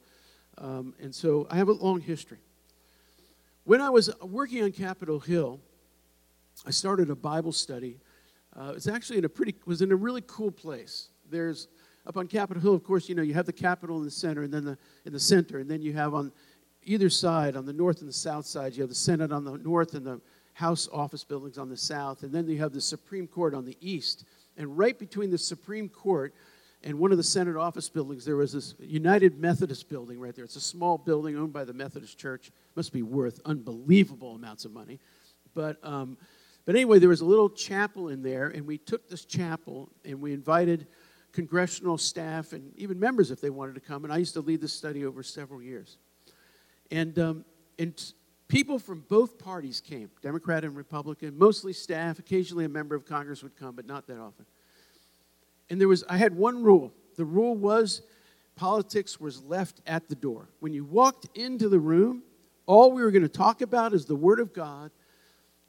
Um, 0.58 0.94
and 1.00 1.14
so 1.14 1.46
I 1.50 1.56
have 1.56 1.68
a 1.68 1.72
long 1.72 2.00
history. 2.00 2.38
When 3.64 3.80
I 3.80 3.90
was 3.90 4.10
working 4.22 4.62
on 4.62 4.72
Capitol 4.72 5.18
Hill, 5.18 5.60
I 6.66 6.70
started 6.70 7.10
a 7.10 7.16
Bible 7.16 7.52
study. 7.52 7.98
Uh, 8.54 8.72
it's 8.76 8.88
actually 8.88 9.18
in 9.18 9.24
a 9.24 9.28
pretty, 9.28 9.54
was 9.64 9.82
in 9.82 9.92
a 9.92 9.96
really 9.96 10.22
cool 10.26 10.50
place. 10.50 11.08
There's 11.30 11.68
up 12.06 12.16
on 12.16 12.26
Capitol 12.26 12.62
Hill, 12.62 12.74
of 12.74 12.82
course, 12.82 13.08
you 13.08 13.14
know, 13.14 13.22
you 13.22 13.34
have 13.34 13.46
the 13.46 13.52
Capitol 13.52 13.98
in 13.98 14.04
the 14.04 14.10
center, 14.10 14.42
and 14.42 14.52
then 14.52 14.64
the 14.64 14.78
in 15.04 15.12
the 15.12 15.20
center, 15.20 15.58
and 15.58 15.70
then 15.70 15.82
you 15.82 15.92
have 15.92 16.14
on 16.14 16.32
either 16.84 17.10
side, 17.10 17.56
on 17.56 17.66
the 17.66 17.72
north 17.72 18.00
and 18.00 18.08
the 18.08 18.12
south 18.12 18.46
side, 18.46 18.74
you 18.74 18.82
have 18.82 18.88
the 18.88 18.94
Senate 18.94 19.32
on 19.32 19.44
the 19.44 19.58
north 19.58 19.94
and 19.94 20.06
the 20.06 20.20
House 20.60 20.90
office 20.92 21.24
buildings 21.24 21.56
on 21.56 21.70
the 21.70 21.76
south, 21.76 22.22
and 22.22 22.30
then 22.30 22.46
you 22.46 22.58
have 22.58 22.72
the 22.72 22.82
Supreme 22.82 23.26
Court 23.26 23.54
on 23.54 23.64
the 23.64 23.78
east. 23.80 24.24
And 24.58 24.76
right 24.76 24.98
between 24.98 25.30
the 25.30 25.38
Supreme 25.38 25.88
Court 25.88 26.34
and 26.84 26.98
one 26.98 27.12
of 27.12 27.16
the 27.16 27.24
Senate 27.24 27.56
office 27.56 27.88
buildings, 27.88 28.26
there 28.26 28.36
was 28.36 28.52
this 28.52 28.74
United 28.78 29.40
Methodist 29.40 29.88
building 29.88 30.20
right 30.20 30.34
there. 30.34 30.44
It's 30.44 30.56
a 30.56 30.60
small 30.60 30.98
building 30.98 31.38
owned 31.38 31.54
by 31.54 31.64
the 31.64 31.72
Methodist 31.72 32.18
Church. 32.18 32.50
Must 32.76 32.92
be 32.92 33.00
worth 33.00 33.40
unbelievable 33.46 34.34
amounts 34.34 34.66
of 34.66 34.72
money. 34.72 35.00
But, 35.54 35.78
um, 35.82 36.18
but 36.66 36.74
anyway, 36.74 36.98
there 36.98 37.08
was 37.08 37.22
a 37.22 37.24
little 37.24 37.48
chapel 37.48 38.10
in 38.10 38.22
there, 38.22 38.48
and 38.48 38.66
we 38.66 38.76
took 38.76 39.08
this 39.08 39.24
chapel 39.24 39.88
and 40.04 40.20
we 40.20 40.34
invited 40.34 40.86
congressional 41.32 41.96
staff 41.96 42.52
and 42.52 42.70
even 42.76 43.00
members 43.00 43.30
if 43.30 43.40
they 43.40 43.48
wanted 43.48 43.76
to 43.76 43.80
come. 43.80 44.04
And 44.04 44.12
I 44.12 44.18
used 44.18 44.34
to 44.34 44.42
lead 44.42 44.60
this 44.60 44.74
study 44.74 45.06
over 45.06 45.22
several 45.22 45.62
years. 45.62 45.96
And, 46.90 47.18
um, 47.18 47.44
and 47.78 48.12
people 48.50 48.78
from 48.78 49.04
both 49.08 49.38
parties 49.38 49.80
came 49.80 50.10
Democrat 50.20 50.64
and 50.64 50.76
Republican, 50.76 51.38
mostly 51.38 51.72
staff. 51.72 52.18
Occasionally 52.18 52.66
a 52.66 52.68
member 52.68 52.94
of 52.94 53.06
Congress 53.06 53.42
would 53.42 53.56
come, 53.56 53.74
but 53.74 53.86
not 53.86 54.06
that 54.08 54.18
often. 54.18 54.44
And 55.70 55.80
there 55.80 55.88
was, 55.88 56.04
I 56.08 56.18
had 56.18 56.36
one 56.36 56.62
rule. 56.62 56.92
The 57.16 57.24
rule 57.24 57.54
was 57.54 58.02
politics 58.56 59.18
was 59.18 59.42
left 59.44 59.80
at 59.86 60.08
the 60.08 60.14
door. 60.14 60.48
When 60.58 60.74
you 60.74 60.84
walked 60.84 61.26
into 61.38 61.68
the 61.68 61.78
room, 61.78 62.22
all 62.66 62.92
we 62.92 63.02
were 63.02 63.10
going 63.10 63.22
to 63.22 63.28
talk 63.28 63.62
about 63.62 63.94
is 63.94 64.04
the 64.04 64.16
Word 64.16 64.40
of 64.40 64.52
God, 64.52 64.90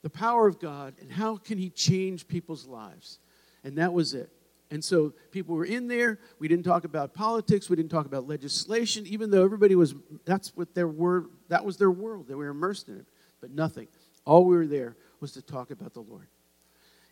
the 0.01 0.09
power 0.09 0.47
of 0.47 0.59
God, 0.59 0.95
and 0.99 1.11
how 1.11 1.37
can 1.37 1.57
He 1.57 1.69
change 1.69 2.27
people's 2.27 2.65
lives. 2.65 3.19
And 3.63 3.77
that 3.77 3.93
was 3.93 4.13
it. 4.13 4.29
And 4.71 4.81
so 4.81 5.13
people 5.31 5.55
were 5.55 5.65
in 5.65 5.89
there. 5.89 6.19
We 6.39 6.47
didn't 6.47 6.63
talk 6.63 6.85
about 6.85 7.13
politics. 7.13 7.69
We 7.69 7.75
didn't 7.75 7.91
talk 7.91 8.05
about 8.05 8.25
legislation, 8.27 9.05
even 9.05 9.29
though 9.29 9.43
everybody 9.43 9.75
was, 9.75 9.93
that's 10.23 10.55
what 10.55 10.73
their 10.73 10.87
word, 10.87 11.25
that 11.49 11.63
was 11.63 11.75
their 11.75 11.91
world. 11.91 12.27
They 12.29 12.35
were 12.35 12.47
immersed 12.47 12.87
in 12.87 12.97
it, 12.97 13.05
but 13.41 13.51
nothing. 13.51 13.89
All 14.25 14.45
we 14.45 14.55
were 14.55 14.65
there 14.65 14.95
was 15.19 15.33
to 15.33 15.41
talk 15.41 15.71
about 15.71 15.93
the 15.93 15.99
Lord. 15.99 16.27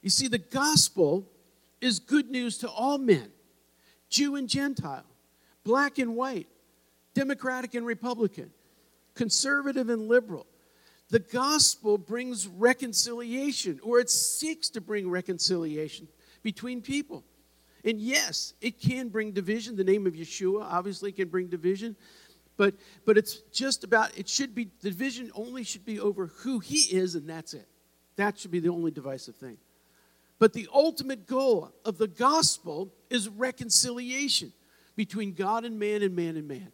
You 0.02 0.10
see, 0.10 0.30
the 0.30 0.38
gospel 0.38 1.28
is 1.82 2.00
good 2.00 2.32
news 2.32 2.58
to 2.60 2.70
all 2.70 2.98
men 2.98 3.30
Jew 4.10 4.38
and 4.38 4.50
Gentile, 4.50 5.06
black 5.64 6.00
and 6.00 6.16
white, 6.16 6.48
Democratic 7.14 7.76
and 7.76 7.86
Republican, 7.86 8.52
conservative 9.14 9.90
and 9.90 10.08
liberal. 10.08 10.48
The 11.10 11.20
gospel 11.20 11.98
brings 11.98 12.48
reconciliation, 12.48 13.80
or 13.84 14.00
it 14.00 14.10
seeks 14.10 14.70
to 14.70 14.82
bring 14.82 15.10
reconciliation 15.10 16.08
between 16.42 16.82
people. 16.82 17.24
And 17.84 18.00
yes, 18.00 18.54
it 18.62 18.80
can 18.80 19.10
bring 19.10 19.32
division. 19.32 19.76
The 19.76 19.84
name 19.84 20.06
of 20.06 20.14
Yeshua 20.14 20.64
obviously 20.64 21.12
can 21.12 21.30
bring 21.30 21.48
division. 21.48 21.96
But, 22.58 22.76
but 23.06 23.18
it's 23.18 23.38
just 23.54 23.86
about, 23.86 24.18
it 24.18 24.28
should 24.28 24.54
be, 24.54 24.70
the 24.82 24.90
division 24.90 25.32
only 25.34 25.64
should 25.64 25.86
be 25.86 26.00
over 26.00 26.28
who 26.28 26.60
he 26.60 26.96
is, 26.96 27.16
and 27.16 27.30
that's 27.30 27.54
it. 27.54 27.68
That 28.18 28.38
should 28.38 28.52
be 28.52 28.60
the 28.60 28.70
only 28.70 28.92
divisive 28.92 29.36
thing. 29.36 29.58
But 30.40 30.52
the 30.54 30.68
ultimate 30.74 31.26
goal 31.26 31.72
of 31.86 31.98
the 31.98 32.08
gospel 32.08 32.94
is 33.10 33.30
reconciliation 33.30 34.52
between 34.96 35.34
God 35.34 35.64
and 35.64 35.80
man 35.80 36.02
and 36.02 36.14
man 36.14 36.36
and 36.36 36.48
man. 36.48 36.72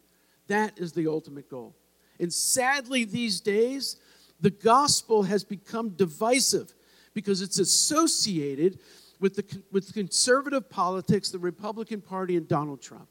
That 0.48 0.78
is 0.78 0.94
the 0.94 1.08
ultimate 1.08 1.50
goal. 1.50 1.76
And 2.20 2.34
sadly, 2.34 3.06
these 3.06 3.40
days, 3.42 3.98
the 4.40 4.50
gospel 4.50 5.24
has 5.24 5.44
become 5.44 5.90
divisive 5.90 6.74
because 7.14 7.42
it's 7.42 7.60
associated 7.60 8.80
with, 9.26 9.38
the, 9.38 9.64
with 9.72 9.92
conservative 9.92 10.70
politics, 10.70 11.32
the 11.32 11.40
Republican 11.40 12.00
Party, 12.00 12.38
and 12.38 12.48
Donald 12.48 12.80
Trump. 12.80 13.08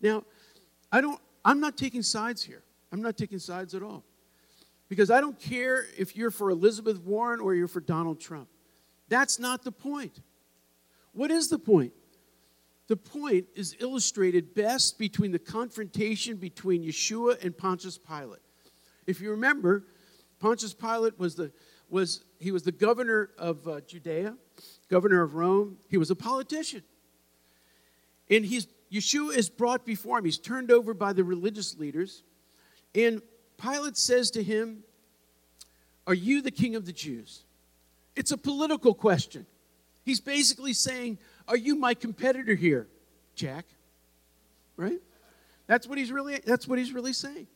Now, 0.00 0.24
I 0.90 1.02
don't, 1.02 1.20
I'm 1.44 1.60
not 1.60 1.76
taking 1.76 2.02
sides 2.02 2.42
here. 2.42 2.62
I'm 2.90 3.02
not 3.02 3.18
taking 3.18 3.38
sides 3.38 3.74
at 3.74 3.82
all. 3.82 4.02
Because 4.88 5.10
I 5.10 5.20
don't 5.20 5.38
care 5.38 5.84
if 5.98 6.16
you're 6.16 6.30
for 6.30 6.48
Elizabeth 6.48 7.00
Warren 7.00 7.38
or 7.38 7.54
you're 7.54 7.68
for 7.68 7.82
Donald 7.82 8.18
Trump. 8.18 8.48
That's 9.10 9.38
not 9.38 9.62
the 9.62 9.72
point. 9.72 10.22
What 11.12 11.30
is 11.30 11.50
the 11.50 11.58
point? 11.58 11.92
The 12.88 12.96
point 12.96 13.44
is 13.54 13.76
illustrated 13.78 14.54
best 14.54 14.98
between 14.98 15.32
the 15.32 15.38
confrontation 15.38 16.38
between 16.38 16.82
Yeshua 16.82 17.44
and 17.44 17.54
Pontius 17.54 17.98
Pilate. 17.98 18.40
If 19.06 19.20
you 19.20 19.32
remember, 19.32 19.84
Pontius 20.42 20.74
Pilate 20.74 21.16
was 21.20 21.36
the 21.36 21.52
was 21.88 22.24
he 22.40 22.50
was 22.50 22.64
the 22.64 22.72
governor 22.72 23.30
of 23.38 23.68
uh, 23.68 23.80
Judea, 23.82 24.34
governor 24.90 25.22
of 25.22 25.34
Rome. 25.34 25.76
He 25.88 25.98
was 25.98 26.10
a 26.10 26.16
politician. 26.16 26.82
And 28.28 28.44
he's, 28.44 28.66
Yeshua 28.90 29.36
is 29.36 29.48
brought 29.48 29.86
before 29.86 30.18
him. 30.18 30.24
He's 30.24 30.38
turned 30.38 30.72
over 30.72 30.94
by 30.94 31.12
the 31.12 31.22
religious 31.22 31.78
leaders. 31.78 32.24
And 32.94 33.22
Pilate 33.56 33.96
says 33.96 34.30
to 34.32 34.42
him, 34.42 34.82
Are 36.06 36.14
you 36.14 36.42
the 36.42 36.50
king 36.50 36.74
of 36.74 36.86
the 36.86 36.92
Jews? 36.92 37.44
It's 38.16 38.32
a 38.32 38.38
political 38.38 38.94
question. 38.94 39.46
He's 40.04 40.20
basically 40.20 40.72
saying, 40.72 41.18
Are 41.46 41.56
you 41.56 41.76
my 41.76 41.94
competitor 41.94 42.54
here, 42.54 42.88
Jack? 43.36 43.66
Right? 44.76 45.00
That's 45.68 45.86
what 45.86 45.98
he's 45.98 46.10
really 46.10 46.40
that's 46.44 46.66
what 46.66 46.80
he's 46.80 46.92
really 46.92 47.12
saying. 47.12 47.46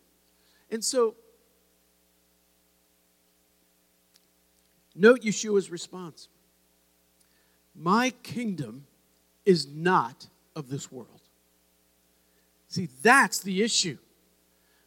And 0.71 0.85
so 0.85 1.17
note 4.97 5.23
Yeshua's 5.23 5.71
response. 5.71 6.29
My 7.75 8.11
kingdom 8.23 8.87
is 9.45 9.67
not 9.67 10.27
of 10.55 10.69
this 10.69 10.91
world. 10.91 11.21
See, 12.69 12.89
that's 13.03 13.41
the 13.41 13.63
issue. 13.63 13.99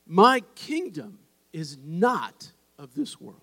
My 0.05 0.41
kingdom 0.55 1.19
is 1.53 1.77
not 1.83 2.51
of 2.77 2.93
this 2.95 3.21
world. 3.21 3.41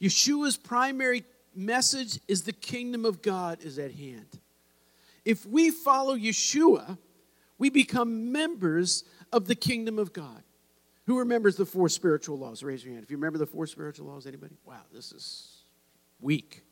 Yeshua's 0.00 0.56
primary 0.56 1.24
message 1.54 2.18
is 2.26 2.42
the 2.42 2.52
kingdom 2.52 3.04
of 3.04 3.22
God 3.22 3.58
is 3.62 3.78
at 3.78 3.92
hand. 3.92 4.38
If 5.24 5.44
we 5.46 5.70
follow 5.70 6.16
Yeshua, 6.16 6.96
we 7.58 7.68
become 7.68 8.32
members 8.32 9.04
of 9.32 9.46
the 9.46 9.54
kingdom 9.54 9.98
of 9.98 10.12
God. 10.12 10.42
Who 11.06 11.18
remembers 11.18 11.56
the 11.56 11.66
four 11.66 11.88
spiritual 11.88 12.38
laws? 12.38 12.62
Raise 12.62 12.84
your 12.84 12.92
hand. 12.92 13.04
If 13.04 13.10
you 13.10 13.16
remember 13.16 13.38
the 13.38 13.46
four 13.46 13.66
spiritual 13.66 14.06
laws, 14.06 14.26
anybody? 14.26 14.56
Wow, 14.64 14.82
this 14.92 15.12
is 15.12 15.64
weak. 16.20 16.62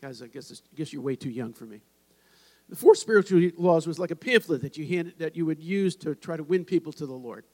Guys, 0.00 0.22
I 0.22 0.26
guess, 0.26 0.50
I 0.52 0.76
guess 0.76 0.92
you're 0.92 1.02
way 1.02 1.16
too 1.16 1.30
young 1.30 1.52
for 1.52 1.64
me. 1.64 1.80
The 2.68 2.76
four 2.76 2.94
spiritual 2.94 3.50
laws 3.56 3.86
was 3.86 3.98
like 3.98 4.10
a 4.10 4.16
pamphlet 4.16 4.62
that 4.62 4.76
you 4.76 4.86
handed, 4.86 5.18
that 5.18 5.36
you 5.36 5.44
would 5.46 5.60
use 5.60 5.94
to 5.96 6.14
try 6.14 6.36
to 6.36 6.42
win 6.42 6.64
people 6.64 6.92
to 6.94 7.06
the 7.06 7.12
Lord. 7.12 7.44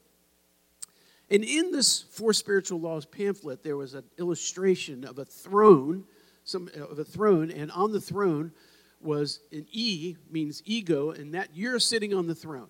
And 1.30 1.44
in 1.44 1.72
this 1.72 2.02
four 2.02 2.32
spiritual 2.32 2.80
laws 2.80 3.04
pamphlet, 3.04 3.62
there 3.62 3.76
was 3.76 3.94
an 3.94 4.04
illustration 4.18 5.04
of 5.04 5.18
a 5.18 5.24
throne, 5.24 6.04
some 6.44 6.70
of 6.74 6.98
a 6.98 7.04
throne, 7.04 7.50
and 7.50 7.70
on 7.72 7.92
the 7.92 8.00
throne 8.00 8.52
was 9.00 9.40
an 9.52 9.66
E, 9.70 10.16
means 10.30 10.62
ego, 10.64 11.10
and 11.10 11.34
that 11.34 11.50
you're 11.54 11.78
sitting 11.78 12.14
on 12.14 12.26
the 12.26 12.34
throne. 12.34 12.68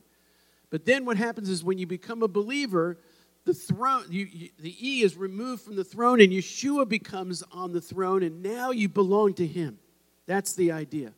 But 0.71 0.85
then 0.85 1.05
what 1.05 1.17
happens 1.17 1.49
is 1.49 1.63
when 1.63 1.79
you 1.79 1.87
become 1.87 2.23
a 2.23 2.29
believer, 2.29 2.99
the 3.49 3.55
throne, 3.55 4.05
you, 4.11 4.29
you, 4.31 4.51
the 4.59 4.77
E 4.79 5.01
is 5.01 5.17
removed 5.17 5.63
from 5.63 5.75
the 5.75 5.83
throne, 5.83 6.21
and 6.21 6.31
Yeshua 6.31 6.87
becomes 6.87 7.43
on 7.51 7.73
the 7.73 7.81
throne, 7.81 8.23
and 8.23 8.43
now 8.43 8.73
you 8.73 8.91
belong 8.91 9.33
to 9.35 9.47
Him. 9.47 9.79
That's 10.27 10.53
the 10.53 10.71
idea. 10.71 11.15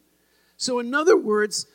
So, 0.56 0.78
in 0.78 0.94
other 0.94 1.16
words, 1.16 1.66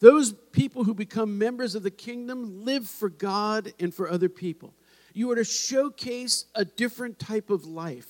those 0.00 0.32
people 0.52 0.84
who 0.84 0.94
become 0.94 1.36
members 1.36 1.74
of 1.74 1.82
the 1.82 1.90
kingdom 1.90 2.64
live 2.64 2.88
for 2.88 3.10
God 3.10 3.74
and 3.78 3.94
for 3.94 4.10
other 4.10 4.30
people. 4.30 4.72
You 5.12 5.30
are 5.32 5.34
to 5.34 5.44
showcase 5.44 6.46
a 6.54 6.64
different 6.64 7.18
type 7.18 7.50
of 7.50 7.66
life. 7.66 8.08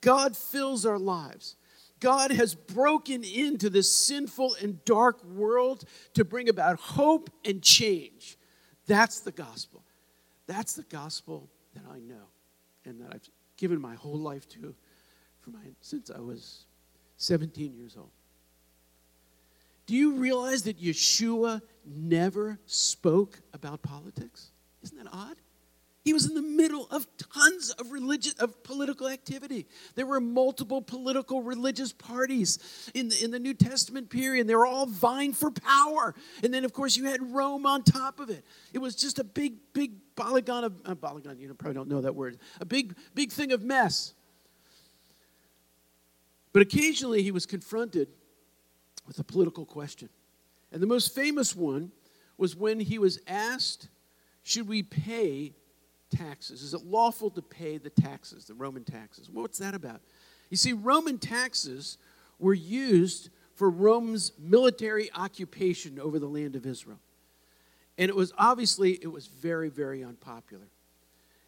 God 0.00 0.36
fills 0.36 0.84
our 0.84 0.98
lives. 0.98 1.54
God 2.00 2.32
has 2.32 2.56
broken 2.56 3.22
into 3.22 3.70
this 3.70 3.92
sinful 3.92 4.56
and 4.60 4.84
dark 4.84 5.22
world 5.22 5.84
to 6.14 6.24
bring 6.24 6.48
about 6.48 6.80
hope 6.80 7.30
and 7.44 7.62
change. 7.62 8.36
That's 8.88 9.20
the 9.20 9.30
gospel. 9.30 9.79
That's 10.50 10.72
the 10.72 10.82
gospel 10.82 11.48
that 11.74 11.84
I 11.88 12.00
know 12.00 12.26
and 12.84 13.00
that 13.00 13.12
I've 13.14 13.30
given 13.56 13.80
my 13.80 13.94
whole 13.94 14.18
life 14.18 14.48
to 14.48 14.74
for 15.38 15.50
my, 15.50 15.60
since 15.80 16.10
I 16.10 16.18
was 16.18 16.66
17 17.18 17.72
years 17.72 17.96
old. 17.96 18.10
Do 19.86 19.94
you 19.94 20.16
realize 20.16 20.64
that 20.64 20.80
Yeshua 20.80 21.62
never 21.86 22.58
spoke 22.66 23.40
about 23.54 23.82
politics? 23.82 24.50
Isn't 24.82 24.98
that 24.98 25.08
odd? 25.12 25.36
He 26.02 26.14
was 26.14 26.26
in 26.26 26.34
the 26.34 26.42
middle 26.42 26.86
of 26.90 27.06
tons 27.18 27.70
of 27.72 27.92
religious 27.92 28.32
of 28.34 28.64
political 28.64 29.06
activity. 29.06 29.66
There 29.96 30.06
were 30.06 30.20
multiple 30.20 30.80
political 30.80 31.42
religious 31.42 31.92
parties 31.92 32.58
in 32.94 33.10
the, 33.10 33.22
in 33.22 33.30
the 33.30 33.38
New 33.38 33.52
Testament 33.52 34.08
period. 34.08 34.46
They 34.46 34.54
were 34.54 34.64
all 34.64 34.86
vying 34.86 35.34
for 35.34 35.50
power. 35.50 36.14
And 36.42 36.54
then, 36.54 36.64
of 36.64 36.72
course, 36.72 36.96
you 36.96 37.04
had 37.04 37.34
Rome 37.34 37.66
on 37.66 37.82
top 37.82 38.18
of 38.18 38.30
it. 38.30 38.46
It 38.72 38.78
was 38.78 38.94
just 38.94 39.18
a 39.18 39.24
big, 39.24 39.56
big 39.74 39.92
balagan 40.16 40.64
of 40.64 40.80
uh, 40.86 40.94
balagan. 40.94 41.38
You 41.38 41.52
probably 41.52 41.74
don't 41.74 41.88
know 41.88 42.00
that 42.00 42.14
word. 42.14 42.38
A 42.62 42.64
big, 42.64 42.96
big 43.14 43.30
thing 43.30 43.52
of 43.52 43.62
mess. 43.62 44.14
But 46.54 46.62
occasionally 46.62 47.22
he 47.22 47.30
was 47.30 47.44
confronted 47.44 48.08
with 49.06 49.18
a 49.18 49.24
political 49.24 49.66
question. 49.66 50.08
And 50.72 50.82
the 50.82 50.86
most 50.86 51.14
famous 51.14 51.54
one 51.54 51.92
was 52.38 52.56
when 52.56 52.80
he 52.80 52.98
was 52.98 53.20
asked, 53.26 53.88
Should 54.42 54.66
we 54.66 54.82
pay 54.82 55.52
taxes? 56.10 56.62
Is 56.62 56.74
it 56.74 56.84
lawful 56.84 57.30
to 57.30 57.42
pay 57.42 57.78
the 57.78 57.90
taxes, 57.90 58.44
the 58.44 58.54
Roman 58.54 58.84
taxes? 58.84 59.30
What's 59.30 59.58
that 59.58 59.74
about? 59.74 60.00
You 60.50 60.56
see, 60.56 60.72
Roman 60.72 61.18
taxes 61.18 61.98
were 62.38 62.54
used 62.54 63.30
for 63.54 63.70
Rome's 63.70 64.32
military 64.38 65.10
occupation 65.14 65.98
over 65.98 66.18
the 66.18 66.26
land 66.26 66.56
of 66.56 66.66
Israel. 66.66 66.98
And 67.98 68.08
it 68.08 68.16
was 68.16 68.32
obviously 68.38 68.92
it 68.92 69.12
was 69.12 69.26
very 69.26 69.68
very 69.68 70.02
unpopular. 70.02 70.68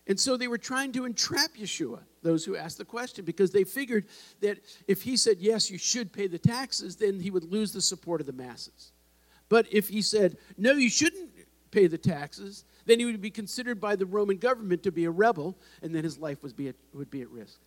And 0.07 0.19
so 0.19 0.37
they 0.37 0.49
were 0.49 0.59
trying 0.59 0.93
to 0.93 1.05
entrap 1.05 1.55
Yeshua, 1.57 2.01
those 2.23 2.45
who 2.45 2.57
asked 2.57 2.79
the 2.79 2.85
question, 2.85 3.25
because 3.25 3.53
they 3.53 3.65
figured 3.65 4.07
that 4.41 4.59
if 4.89 5.03
he 5.03 5.17
said, 5.17 5.39
yes, 5.39 5.71
you 5.71 5.79
should 5.79 6.13
pay 6.13 6.27
the 6.27 6.39
taxes, 6.39 6.97
then 6.97 7.21
he 7.21 7.31
would 7.31 7.45
lose 7.45 7.73
the 7.73 7.81
support 7.81 8.21
of 8.21 8.27
the 8.27 8.33
masses. 8.33 8.91
But 9.49 9.67
if 9.71 9.89
he 9.89 10.03
said, 10.03 10.39
no, 10.59 10.73
you 10.73 10.91
shouldn't 10.91 11.31
pay 11.71 11.87
the 11.87 11.99
taxes, 11.99 12.65
then 12.87 12.99
he 12.99 13.05
would 13.05 13.21
be 13.21 13.31
considered 13.31 13.81
by 13.81 13.97
the 13.97 14.07
Roman 14.07 14.37
government 14.37 14.83
to 14.83 14.93
be 14.93 15.05
a 15.05 15.11
rebel, 15.11 15.57
and 15.83 15.95
then 15.95 16.05
his 16.05 16.19
life 16.19 16.43
would 16.43 16.57
be 16.57 16.69
at, 16.69 16.77
would 16.93 17.11
be 17.11 17.23
at 17.23 17.31
risk. 17.31 17.61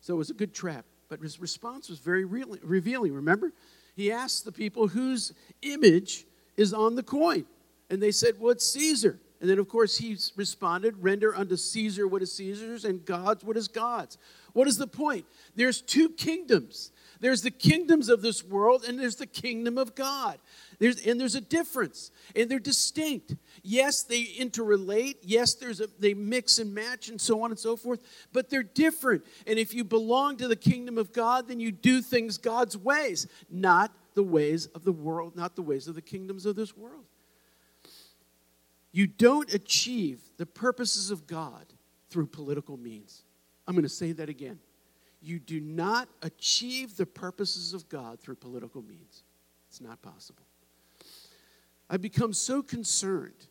So 0.00 0.14
it 0.14 0.18
was 0.18 0.30
a 0.30 0.34
good 0.34 0.54
trap. 0.54 0.84
But 1.08 1.20
his 1.20 1.40
response 1.40 1.88
was 1.88 1.98
very 1.98 2.24
revealing. 2.24 3.14
Remember? 3.14 3.52
He 3.96 4.12
asked 4.12 4.44
the 4.44 4.52
people 4.52 4.88
whose 4.88 5.32
image 5.62 6.26
is 6.56 6.74
on 6.74 6.94
the 6.94 7.02
coin. 7.02 7.46
And 7.90 8.02
they 8.02 8.10
said, 8.10 8.34
Well, 8.38 8.52
it's 8.52 8.66
Caesar. 8.72 9.18
And 9.40 9.48
then, 9.48 9.58
of 9.58 9.68
course, 9.68 9.96
he 9.96 10.16
responded, 10.36 11.02
Render 11.02 11.34
unto 11.34 11.56
Caesar 11.56 12.06
what 12.08 12.22
is 12.22 12.32
Caesar's, 12.32 12.84
and 12.84 13.04
God's 13.04 13.44
what 13.44 13.56
is 13.56 13.68
God's. 13.68 14.18
What 14.52 14.66
is 14.66 14.76
the 14.76 14.86
point? 14.86 15.24
There's 15.54 15.80
two 15.80 16.10
kingdoms. 16.10 16.90
There's 17.20 17.42
the 17.42 17.50
kingdoms 17.50 18.08
of 18.08 18.22
this 18.22 18.44
world, 18.44 18.84
and 18.86 18.98
there's 18.98 19.16
the 19.16 19.26
kingdom 19.26 19.76
of 19.76 19.94
God. 19.94 20.38
There's, 20.78 21.04
and 21.04 21.20
there's 21.20 21.34
a 21.34 21.40
difference, 21.40 22.10
and 22.36 22.48
they're 22.48 22.58
distinct. 22.58 23.34
Yes, 23.62 24.02
they 24.02 24.24
interrelate. 24.24 25.16
Yes, 25.22 25.54
there's 25.54 25.80
a, 25.80 25.88
they 25.98 26.14
mix 26.14 26.58
and 26.58 26.72
match, 26.72 27.08
and 27.08 27.20
so 27.20 27.42
on 27.42 27.50
and 27.50 27.58
so 27.58 27.76
forth. 27.76 28.00
But 28.32 28.50
they're 28.50 28.62
different. 28.62 29.24
And 29.46 29.58
if 29.58 29.74
you 29.74 29.82
belong 29.82 30.36
to 30.36 30.48
the 30.48 30.56
kingdom 30.56 30.98
of 30.98 31.12
God, 31.12 31.48
then 31.48 31.58
you 31.58 31.72
do 31.72 32.00
things 32.00 32.38
God's 32.38 32.76
ways, 32.76 33.26
not 33.50 33.92
the 34.14 34.22
ways 34.22 34.66
of 34.66 34.84
the 34.84 34.92
world, 34.92 35.36
not 35.36 35.56
the 35.56 35.62
ways 35.62 35.88
of 35.88 35.94
the 35.94 36.02
kingdoms 36.02 36.46
of 36.46 36.54
this 36.54 36.76
world. 36.76 37.04
You 38.92 39.06
don't 39.06 39.52
achieve 39.52 40.20
the 40.38 40.46
purposes 40.46 41.10
of 41.10 41.26
God 41.26 41.66
through 42.10 42.28
political 42.28 42.76
means. 42.76 43.24
I'm 43.66 43.74
going 43.74 43.82
to 43.82 43.88
say 43.88 44.12
that 44.12 44.28
again. 44.28 44.58
You 45.20 45.38
do 45.38 45.60
not 45.60 46.08
achieve 46.22 46.96
the 46.96 47.06
purposes 47.06 47.74
of 47.74 47.88
God 47.88 48.20
through 48.20 48.36
political 48.36 48.82
means. 48.82 49.22
It's 49.68 49.80
not 49.80 50.00
possible. 50.00 50.44
I've 51.90 52.02
become 52.02 52.32
so 52.32 52.62
concerned 52.62 53.46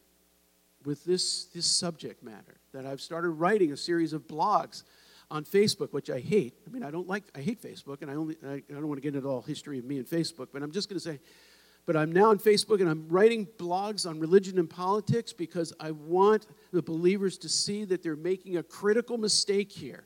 with 0.86 1.04
this, 1.04 1.46
this 1.46 1.66
subject 1.66 2.24
matter 2.24 2.58
that 2.72 2.86
I've 2.86 3.02
started 3.02 3.32
writing 3.32 3.72
a 3.72 3.78
series 3.78 4.14
of 4.14 4.28
blogs 4.28 4.84
on 5.30 5.44
Facebook, 5.44 5.92
which 5.92 6.10
I 6.10 6.20
hate. 6.20 6.54
I 6.66 6.70
mean, 6.72 6.84
I 6.84 6.92
don't 6.92 7.08
like, 7.08 7.24
I 7.36 7.42
hate 7.42 7.62
Facebook, 7.62 8.02
and 8.02 8.10
I 8.10 8.16
only, 8.16 8.38
I, 8.46 8.54
I 8.54 8.62
don't 8.70 8.88
want 8.88 8.98
to 8.98 9.02
get 9.02 9.16
into 9.16 9.28
whole 9.28 9.42
history 9.42 9.80
of 9.80 9.86
me 9.86 9.98
and 9.98 10.08
Facebook, 10.08 10.48
but 10.54 10.64
I'm 10.64 10.72
just 10.72 10.88
going 10.88 11.00
to 11.00 11.04
say, 11.04 11.20
but 11.86 11.96
I'm 11.96 12.12
now 12.12 12.30
on 12.30 12.38
Facebook 12.38 12.82
and 12.82 12.90
I'm 12.90 13.08
writing 13.08 13.48
blogs 13.58 14.08
on 14.08 14.20
religion 14.20 14.60
and 14.60 14.70
politics 14.70 15.32
because 15.34 15.74
I 15.80 15.92
want 15.92 16.46
the 16.72 16.82
believers 16.82 17.38
to 17.40 17.50
see 17.50 17.86
that 17.86 18.04
they're 18.04 18.18
making 18.18 18.58
a 18.58 18.64
critical 18.64 19.18
mistake 19.18 19.72
here 19.72 20.06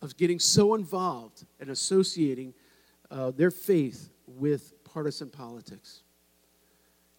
of 0.00 0.16
getting 0.16 0.38
so 0.38 0.74
involved 0.74 1.44
and 1.60 1.70
associating 1.70 2.54
uh, 3.10 3.30
their 3.30 3.50
faith 3.50 4.10
with 4.26 4.72
partisan 4.84 5.28
politics. 5.28 6.02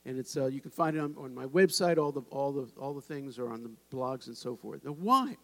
And 0.06 0.18
it's, 0.18 0.38
uh, 0.38 0.48
you 0.48 0.62
can 0.62 0.72
find 0.72 0.96
it 0.96 1.00
on, 1.00 1.16
on 1.18 1.36
my 1.36 1.46
website, 1.46 1.98
all 1.98 2.12
the, 2.12 2.22
all, 2.32 2.52
the, 2.52 2.68
all 2.80 2.94
the 2.94 3.02
things 3.02 3.38
are 3.38 3.50
on 3.50 3.64
the 3.64 3.72
blogs 3.96 4.28
and 4.28 4.36
so 4.36 4.56
forth. 4.56 4.84
Now, 4.84 4.92
why? 4.92 5.38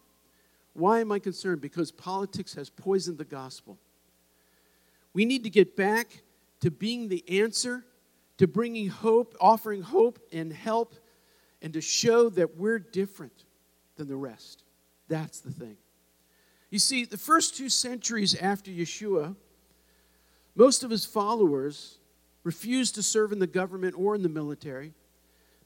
Why 0.73 1.01
am 1.01 1.11
I 1.11 1.19
concerned? 1.19 1.61
Because 1.61 1.91
politics 1.91 2.53
has 2.55 2.69
poisoned 2.69 3.17
the 3.17 3.25
gospel. 3.25 3.77
We 5.13 5.25
need 5.25 5.43
to 5.43 5.49
get 5.49 5.75
back 5.75 6.23
to 6.61 6.71
being 6.71 7.09
the 7.09 7.23
answer 7.41 7.85
to 8.37 8.47
bringing 8.47 8.89
hope, 8.89 9.35
offering 9.39 9.81
hope 9.81 10.19
and 10.31 10.51
help, 10.51 10.95
and 11.61 11.73
to 11.73 11.81
show 11.81 12.29
that 12.29 12.57
we're 12.57 12.79
different 12.79 13.45
than 13.95 14.07
the 14.07 14.15
rest. 14.15 14.63
That's 15.07 15.39
the 15.39 15.51
thing. 15.51 15.77
You 16.75 16.79
see, 16.79 17.05
the 17.05 17.17
first 17.17 17.55
two 17.55 17.69
centuries 17.69 18.35
after 18.35 18.69
Yeshua, 18.69 19.33
most 20.57 20.83
of 20.83 20.91
his 20.91 21.05
followers 21.05 21.99
refused 22.43 22.95
to 22.95 23.01
serve 23.01 23.31
in 23.31 23.39
the 23.39 23.47
government 23.47 23.95
or 23.97 24.13
in 24.13 24.23
the 24.23 24.27
military 24.27 24.91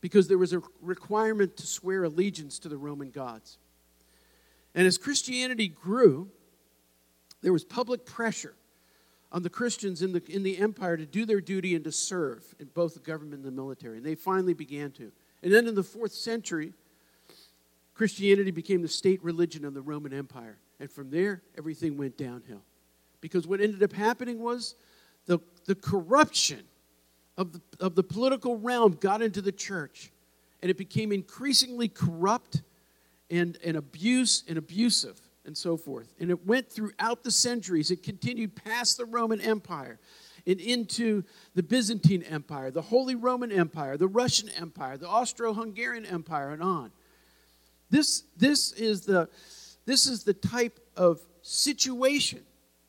because 0.02 0.28
there 0.28 0.38
was 0.38 0.54
a 0.54 0.62
requirement 0.84 1.58
to 1.58 1.66
swear 1.66 2.04
allegiance 2.04 2.60
to 2.60 2.70
the 2.70 2.78
Roman 2.78 3.10
gods. 3.10 3.58
And 4.76 4.86
as 4.86 5.00
Christianity 5.00 5.68
grew, 5.68 6.30
there 7.42 7.54
was 7.54 7.64
public 7.64 8.06
pressure 8.06 8.54
on 9.32 9.42
the 9.42 9.50
Christians 9.50 10.04
in 10.04 10.14
the, 10.14 10.22
in 10.30 10.44
the 10.44 10.60
empire 10.60 10.96
to 10.96 11.08
do 11.08 11.26
their 11.26 11.42
duty 11.42 11.74
and 11.74 11.84
to 11.86 11.92
serve 11.92 12.54
in 12.60 12.68
both 12.76 12.94
the 12.94 13.00
government 13.00 13.44
and 13.44 13.46
the 13.46 13.52
military. 13.52 13.98
And 13.98 14.06
they 14.06 14.14
finally 14.14 14.54
began 14.54 14.92
to. 14.92 15.12
And 15.42 15.52
then 15.52 15.66
in 15.66 15.74
the 15.74 15.82
fourth 15.82 16.12
century, 16.12 16.74
Christianity 17.96 18.52
became 18.52 18.84
the 18.84 18.88
state 18.88 19.24
religion 19.24 19.66
of 19.66 19.74
the 19.74 19.82
Roman 19.82 20.14
Empire. 20.14 20.60
And 20.80 20.90
from 20.92 21.10
there, 21.10 21.42
everything 21.58 21.98
went 21.98 22.18
downhill. 22.18 22.62
Because 23.22 23.46
what 23.46 23.60
ended 23.60 23.84
up 23.84 23.94
happening 23.94 24.40
was 24.40 24.76
the, 25.26 25.40
the 25.66 25.76
corruption 25.76 26.64
of 27.38 27.54
the, 27.54 27.62
of 27.80 27.96
the 27.96 28.04
political 28.04 28.58
realm 28.58 28.98
got 29.00 29.22
into 29.22 29.42
the 29.42 29.52
church. 29.52 30.12
And 30.62 30.70
it 30.70 30.78
became 30.78 31.12
increasingly 31.12 31.88
corrupt 31.88 32.62
and, 33.30 33.58
and 33.64 33.78
abuse 33.78 34.44
and 34.48 34.58
abusive 34.58 35.20
and 35.46 35.58
so 35.58 35.78
forth. 35.78 36.14
And 36.20 36.30
it 36.30 36.46
went 36.46 36.70
throughout 36.70 37.24
the 37.24 37.32
centuries. 37.32 37.92
It 37.92 38.04
continued 38.04 38.56
past 38.56 38.98
the 38.98 39.06
Roman 39.06 39.42
Empire 39.42 40.00
and 40.46 40.60
into 40.60 41.24
the 41.56 41.64
Byzantine 41.64 42.24
Empire, 42.24 42.72
the 42.72 42.82
Holy 42.82 43.16
Roman 43.16 43.52
Empire, 43.52 43.98
the 43.98 44.08
Russian 44.08 44.50
Empire, 44.50 44.98
the 44.98 45.08
Austro 45.08 45.54
Hungarian 45.54 46.06
Empire, 46.06 46.52
and 46.52 46.64
on. 46.64 46.92
This, 47.90 48.24
this, 48.38 48.72
is 48.74 49.02
the, 49.02 49.30
this 49.90 50.06
is 50.06 50.24
the 50.24 50.34
type 50.34 50.80
of 50.96 51.20
situation 51.42 52.42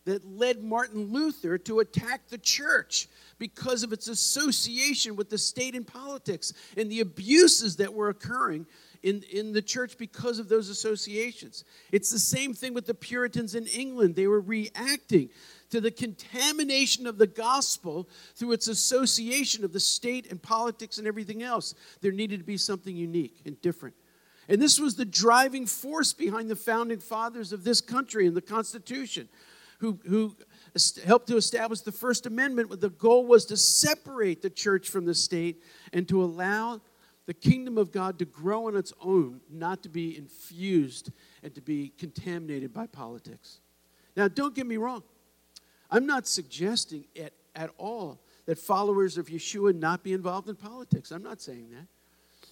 that 0.05 0.25
led 0.27 0.63
Martin 0.63 1.13
Luther 1.13 1.57
to 1.57 1.81
attack 1.81 2.29
the 2.29 2.37
church 2.37 3.09
because 3.39 3.83
of 3.83 3.93
its 3.93 4.09
association 4.09 5.17
with 5.17 5.31
the 5.31 5.39
state 5.39 5.75
and 5.75 5.87
politics 5.87 6.53
and 6.77 6.91
the 6.91 7.01
abuses 7.01 7.77
that 7.77 7.95
were 7.95 8.11
occurring 8.11 8.67
in, 9.03 9.23
in 9.33 9.53
the 9.53 9.63
church 9.63 9.97
because 9.97 10.39
of 10.39 10.49
those 10.49 10.69
associations. 10.69 11.65
It's 11.91 12.11
the 12.11 12.19
same 12.19 12.53
thing 12.53 12.75
with 12.75 12.87
the 12.87 12.95
Puritans 12.95 13.55
in 13.55 13.67
England. 13.67 14.15
They 14.15 14.27
were 14.27 14.41
reacting 14.41 15.31
to 15.71 15.81
the 15.81 15.91
contamination 15.91 17.07
of 17.07 17.17
the 17.17 17.27
gospel 17.27 18.09
through 18.35 18.53
its 18.53 18.69
association 18.69 19.65
of 19.65 19.73
the 19.73 19.81
state 19.81 20.31
and 20.31 20.43
politics 20.43 20.99
and 20.99 21.07
everything 21.07 21.43
else. 21.43 21.75
There 22.03 22.13
needed 22.13 22.41
to 22.41 22.45
be 22.45 22.59
something 22.59 22.95
unique 22.95 23.41
and 23.47 23.61
different. 23.63 23.95
And 24.51 24.61
this 24.61 24.81
was 24.81 24.97
the 24.97 25.05
driving 25.05 25.65
force 25.65 26.13
behind 26.13 26.51
the 26.51 26.57
founding 26.57 26.99
fathers 26.99 27.53
of 27.53 27.63
this 27.63 27.81
country 27.81 28.27
and 28.27 28.37
the 28.37 28.43
Constitution, 28.43 29.29
who, 29.79 30.01
who 30.05 30.37
helped 31.07 31.29
to 31.29 31.37
establish 31.37 31.83
the 31.83 31.93
First 31.93 32.27
Amendment. 32.27 32.81
The 32.81 32.91
goal 32.91 33.27
was 33.27 33.47
to 33.47 33.57
separate 33.57 34.43
the 34.43 34.51
church 34.51 34.89
from 34.89 35.05
the 35.07 35.15
state 35.15 35.63
and 35.93 36.09
to 36.09 36.23
allow 36.23 36.81
the 37.27 37.33
kingdom 37.33 37.79
of 37.79 37.93
God 37.93 38.19
to 38.19 38.25
grow 38.25 38.67
on 38.67 38.75
its 38.75 38.93
own, 39.01 39.41
not 39.49 39.85
to 39.85 39.89
be 39.89 40.19
infused 40.19 41.13
and 41.45 41.55
to 41.55 41.61
be 41.61 41.93
contaminated 41.97 42.75
by 42.75 42.89
politics. 42.89 43.61
Now, 44.17 44.27
don't 44.27 44.53
get 44.53 44.67
me 44.67 44.79
wrong. 44.79 45.05
I'm 45.93 46.07
not 46.07 46.27
suggesting 46.27 47.05
at, 47.17 47.35
at 47.55 47.71
all 47.79 48.19
that 48.47 48.59
followers 48.59 49.17
of 49.17 49.27
Yeshua 49.27 49.77
not 49.77 50.03
be 50.03 50.13
involved 50.13 50.49
in 50.49 50.57
politics. 50.57 51.13
I'm 51.13 51.23
not 51.23 51.41
saying 51.41 51.71
that. 51.71 51.87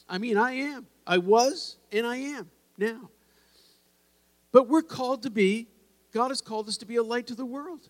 I 0.08 0.18
mean, 0.18 0.36
I 0.36 0.52
am. 0.52 0.86
I 1.06 1.18
was, 1.18 1.76
and 1.92 2.06
I 2.06 2.16
am 2.16 2.50
now. 2.76 3.10
But 4.52 4.68
we're 4.68 4.82
called 4.82 5.22
to 5.24 5.30
be, 5.30 5.68
God 6.12 6.28
has 6.28 6.40
called 6.40 6.68
us 6.68 6.78
to 6.78 6.86
be 6.86 6.96
a 6.96 7.02
light 7.02 7.26
to 7.28 7.34
the 7.34 7.44
world. 7.44 7.88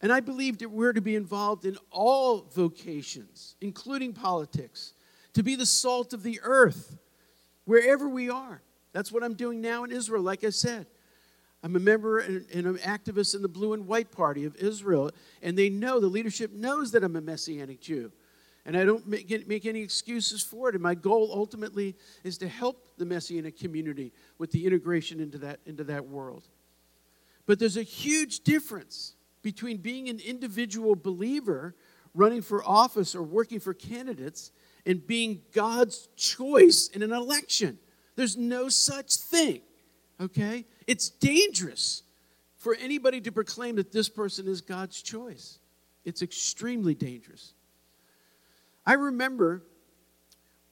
And 0.00 0.12
I 0.12 0.20
believe 0.20 0.58
that 0.58 0.70
we're 0.70 0.92
to 0.92 1.00
be 1.00 1.14
involved 1.14 1.64
in 1.64 1.78
all 1.90 2.48
vocations, 2.52 3.56
including 3.60 4.12
politics 4.12 4.94
to 5.34 5.42
be 5.42 5.54
the 5.54 5.66
salt 5.66 6.12
of 6.12 6.22
the 6.22 6.40
earth 6.42 6.98
wherever 7.64 8.08
we 8.08 8.28
are. 8.28 8.62
That's 8.92 9.12
what 9.12 9.22
I'm 9.22 9.34
doing 9.34 9.60
now 9.60 9.84
in 9.84 9.92
Israel, 9.92 10.22
like 10.22 10.44
I 10.44 10.50
said. 10.50 10.86
I'm 11.62 11.76
a 11.76 11.80
member 11.80 12.18
and, 12.18 12.44
an 12.52 12.78
activist 12.78 13.36
in 13.36 13.42
the 13.42 13.48
Blue 13.48 13.72
and 13.72 13.86
White 13.86 14.10
Party 14.10 14.44
of 14.44 14.56
Israel, 14.56 15.12
and 15.42 15.56
they 15.56 15.70
know, 15.70 16.00
the 16.00 16.08
leadership 16.08 16.52
knows 16.52 16.90
that 16.90 17.04
I'm 17.04 17.14
a 17.14 17.20
Messianic 17.20 17.80
Jew. 17.80 18.10
And 18.64 18.76
I 18.76 18.84
don't 18.84 19.06
make, 19.08 19.48
make 19.48 19.66
any 19.66 19.80
excuses 19.80 20.42
for 20.42 20.68
it. 20.68 20.74
And 20.74 20.82
my 20.82 20.94
goal 20.94 21.30
ultimately 21.32 21.96
is 22.22 22.38
to 22.38 22.48
help 22.48 22.96
the 22.96 23.04
Messianic 23.04 23.58
community 23.58 24.12
with 24.38 24.52
the 24.52 24.64
integration 24.66 25.20
into 25.20 25.38
that, 25.38 25.60
into 25.66 25.84
that 25.84 26.06
world. 26.06 26.48
But 27.46 27.58
there's 27.58 27.76
a 27.76 27.82
huge 27.82 28.40
difference 28.40 29.14
between 29.42 29.78
being 29.78 30.08
an 30.08 30.20
individual 30.20 30.94
believer 30.94 31.74
running 32.14 32.42
for 32.42 32.62
office 32.64 33.14
or 33.14 33.22
working 33.22 33.58
for 33.58 33.74
candidates 33.74 34.52
and 34.86 35.04
being 35.04 35.42
God's 35.52 36.08
choice 36.16 36.88
in 36.88 37.02
an 37.02 37.12
election. 37.12 37.78
There's 38.14 38.36
no 38.36 38.68
such 38.68 39.16
thing, 39.16 39.62
okay? 40.20 40.66
It's 40.86 41.08
dangerous 41.08 42.02
for 42.56 42.76
anybody 42.80 43.20
to 43.22 43.32
proclaim 43.32 43.76
that 43.76 43.90
this 43.90 44.08
person 44.08 44.46
is 44.46 44.60
God's 44.60 45.02
choice. 45.02 45.58
It's 46.04 46.22
extremely 46.22 46.94
dangerous. 46.94 47.54
I 48.84 48.94
remember 48.94 49.62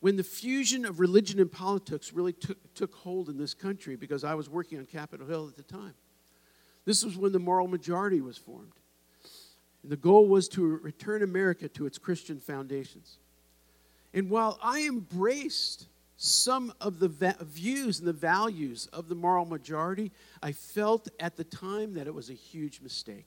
when 0.00 0.16
the 0.16 0.24
fusion 0.24 0.84
of 0.84 0.98
religion 0.98 1.38
and 1.38 1.50
politics 1.50 2.12
really 2.12 2.32
took, 2.32 2.74
took 2.74 2.94
hold 2.94 3.28
in 3.28 3.36
this 3.36 3.54
country 3.54 3.96
because 3.96 4.24
I 4.24 4.34
was 4.34 4.48
working 4.48 4.78
on 4.78 4.86
Capitol 4.86 5.26
Hill 5.26 5.48
at 5.48 5.56
the 5.56 5.62
time. 5.62 5.94
This 6.84 7.04
was 7.04 7.16
when 7.16 7.32
the 7.32 7.38
moral 7.38 7.68
majority 7.68 8.20
was 8.20 8.38
formed. 8.38 8.72
And 9.82 9.92
the 9.92 9.96
goal 9.96 10.26
was 10.26 10.48
to 10.50 10.64
return 10.78 11.22
America 11.22 11.68
to 11.68 11.86
its 11.86 11.98
Christian 11.98 12.38
foundations. 12.38 13.18
And 14.12 14.28
while 14.28 14.58
I 14.62 14.86
embraced 14.86 15.86
some 16.16 16.72
of 16.80 16.98
the 16.98 17.08
va- 17.08 17.36
views 17.40 17.98
and 17.98 18.08
the 18.08 18.12
values 18.12 18.88
of 18.92 19.08
the 19.08 19.14
moral 19.14 19.44
majority, 19.44 20.10
I 20.42 20.52
felt 20.52 21.08
at 21.18 21.36
the 21.36 21.44
time 21.44 21.94
that 21.94 22.06
it 22.06 22.14
was 22.14 22.28
a 22.28 22.34
huge 22.34 22.80
mistake. 22.80 23.26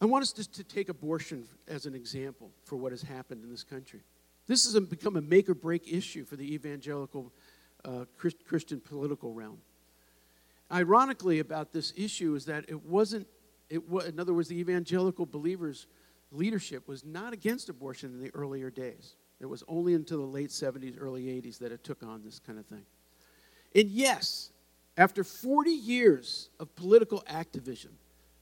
I 0.00 0.04
want 0.04 0.22
us 0.22 0.32
to, 0.32 0.50
to 0.52 0.64
take 0.64 0.88
abortion 0.88 1.46
as 1.68 1.86
an 1.86 1.94
example 1.94 2.50
for 2.64 2.76
what 2.76 2.92
has 2.92 3.02
happened 3.02 3.42
in 3.44 3.50
this 3.50 3.64
country. 3.64 4.00
This 4.46 4.64
has 4.64 4.78
become 4.86 5.16
a 5.16 5.22
make 5.22 5.48
or 5.48 5.54
break 5.54 5.92
issue 5.92 6.24
for 6.24 6.36
the 6.36 6.54
evangelical 6.54 7.32
uh, 7.84 8.04
Christ, 8.16 8.36
Christian 8.46 8.80
political 8.80 9.32
realm. 9.32 9.58
Ironically, 10.70 11.38
about 11.38 11.72
this 11.72 11.92
issue 11.96 12.34
is 12.34 12.44
that 12.46 12.64
it 12.68 12.84
wasn't, 12.84 13.26
it 13.70 13.88
was, 13.88 14.06
in 14.06 14.20
other 14.20 14.34
words, 14.34 14.48
the 14.48 14.58
evangelical 14.58 15.24
believers' 15.24 15.86
leadership 16.32 16.88
was 16.88 17.04
not 17.04 17.32
against 17.32 17.68
abortion 17.68 18.10
in 18.10 18.22
the 18.22 18.34
earlier 18.34 18.70
days. 18.70 19.14
It 19.40 19.46
was 19.46 19.62
only 19.68 19.94
until 19.94 20.18
the 20.18 20.26
late 20.26 20.50
70s, 20.50 20.96
early 20.98 21.24
80s 21.24 21.58
that 21.58 21.72
it 21.72 21.84
took 21.84 22.02
on 22.02 22.22
this 22.24 22.38
kind 22.38 22.58
of 22.58 22.66
thing. 22.66 22.84
And 23.74 23.88
yes, 23.90 24.50
after 24.96 25.22
40 25.22 25.70
years 25.70 26.48
of 26.58 26.74
political 26.74 27.22
activism, 27.26 27.92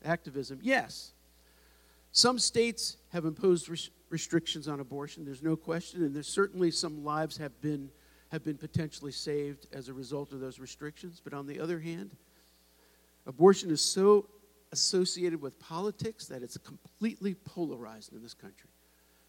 activism, 0.05 0.61
yes, 0.63 1.13
some 2.15 2.39
states 2.39 2.97
have 3.13 3.25
imposed 3.25 3.69
res- 3.69 3.91
restrictions 4.09 4.69
on 4.69 4.79
abortion, 4.79 5.25
there's 5.25 5.43
no 5.43 5.57
question, 5.57 6.05
and 6.05 6.15
there's 6.15 6.29
certainly 6.29 6.71
some 6.71 7.05
lives 7.05 7.37
have 7.39 7.61
been, 7.61 7.91
have 8.31 8.45
been 8.45 8.57
potentially 8.57 9.11
saved 9.11 9.67
as 9.73 9.89
a 9.89 9.93
result 9.93 10.31
of 10.31 10.39
those 10.39 10.61
restrictions. 10.61 11.21
But 11.23 11.35
on 11.35 11.49
the 11.49 11.59
other 11.59 11.81
hand, 11.81 12.13
abortion 13.27 13.69
is 13.73 13.81
so 13.81 14.29
associated 14.71 15.41
with 15.41 15.59
politics 15.59 16.27
that 16.27 16.45
it's 16.45 16.57
completely 16.57 17.35
polarized 17.35 18.13
in 18.13 18.23
this 18.23 18.33
country. 18.33 18.71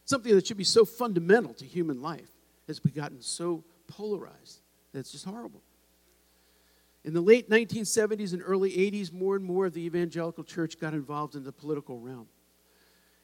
Something 0.05 0.35
that 0.35 0.45
should 0.45 0.55
be 0.55 0.63
so 0.63 0.85
fundamental 0.85 1.55
to 1.55 1.65
human 1.65 2.03
life 2.03 2.29
has 2.67 2.77
gotten 2.77 3.19
so 3.19 3.63
polarized 3.87 4.59
that 4.93 4.99
it's 4.99 5.11
just 5.11 5.25
horrible. 5.25 5.63
In 7.03 7.15
the 7.15 7.21
late 7.21 7.49
1970s 7.49 8.33
and 8.33 8.43
early 8.45 8.69
80s, 8.69 9.11
more 9.11 9.35
and 9.35 9.43
more 9.43 9.65
of 9.65 9.73
the 9.73 9.81
evangelical 9.81 10.43
church 10.43 10.79
got 10.79 10.93
involved 10.93 11.33
in 11.33 11.43
the 11.43 11.51
political 11.51 11.97
realm 11.99 12.27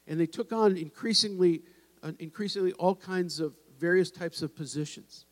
and 0.06 0.18
they 0.18 0.26
took 0.26 0.52
on 0.52 0.76
increasingly, 0.76 1.62
uh, 2.02 2.12
increasingly 2.18 2.72
all 2.74 2.94
kinds 2.94 3.40
of 3.40 3.54
various 3.78 4.10
types 4.10 4.42
of 4.42 4.54
positions. 4.54 5.26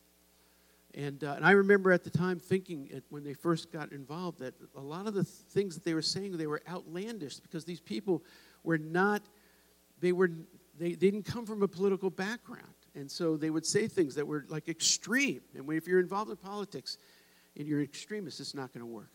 And, 0.93 1.23
uh, 1.23 1.33
and 1.37 1.45
I 1.45 1.51
remember 1.51 1.91
at 1.91 2.03
the 2.03 2.09
time 2.09 2.39
thinking 2.39 3.01
when 3.09 3.23
they 3.23 3.33
first 3.33 3.71
got 3.71 3.91
involved 3.91 4.39
that 4.39 4.53
a 4.75 4.81
lot 4.81 5.07
of 5.07 5.13
the 5.13 5.23
things 5.23 5.75
that 5.75 5.85
they 5.85 5.93
were 5.93 6.01
saying 6.01 6.35
they 6.37 6.47
were 6.47 6.61
outlandish 6.69 7.37
because 7.37 7.63
these 7.63 7.79
people 7.79 8.23
were 8.63 8.77
not 8.77 9.21
they 10.01 10.11
were 10.11 10.31
they, 10.77 10.89
they 10.89 11.11
didn't 11.11 11.23
come 11.23 11.45
from 11.45 11.63
a 11.63 11.67
political 11.67 12.09
background. 12.09 12.65
And 12.95 13.09
so 13.09 13.37
they 13.37 13.49
would 13.49 13.65
say 13.65 13.87
things 13.87 14.15
that 14.15 14.27
were 14.27 14.45
like 14.49 14.67
extreme. 14.67 15.41
And 15.55 15.71
if 15.71 15.87
you're 15.87 15.99
involved 15.99 16.31
in 16.31 16.37
politics 16.37 16.97
and 17.55 17.67
you're 17.67 17.79
an 17.79 17.85
extremist 17.85 18.39
it's 18.39 18.53
not 18.53 18.73
going 18.73 18.85
to 18.85 18.91
work. 18.91 19.11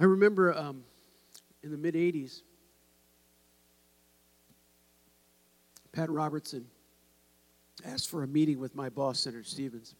I 0.00 0.04
remember 0.04 0.56
um, 0.56 0.82
in 1.62 1.70
the 1.70 1.76
mid 1.76 1.94
80s 1.94 2.40
Pat 5.92 6.10
Robertson 6.10 6.66
asked 7.84 8.10
for 8.10 8.22
a 8.22 8.26
meeting 8.26 8.58
with 8.60 8.74
my 8.74 8.88
boss, 8.88 9.20
Senator 9.20 9.44
Stevens. 9.44 9.94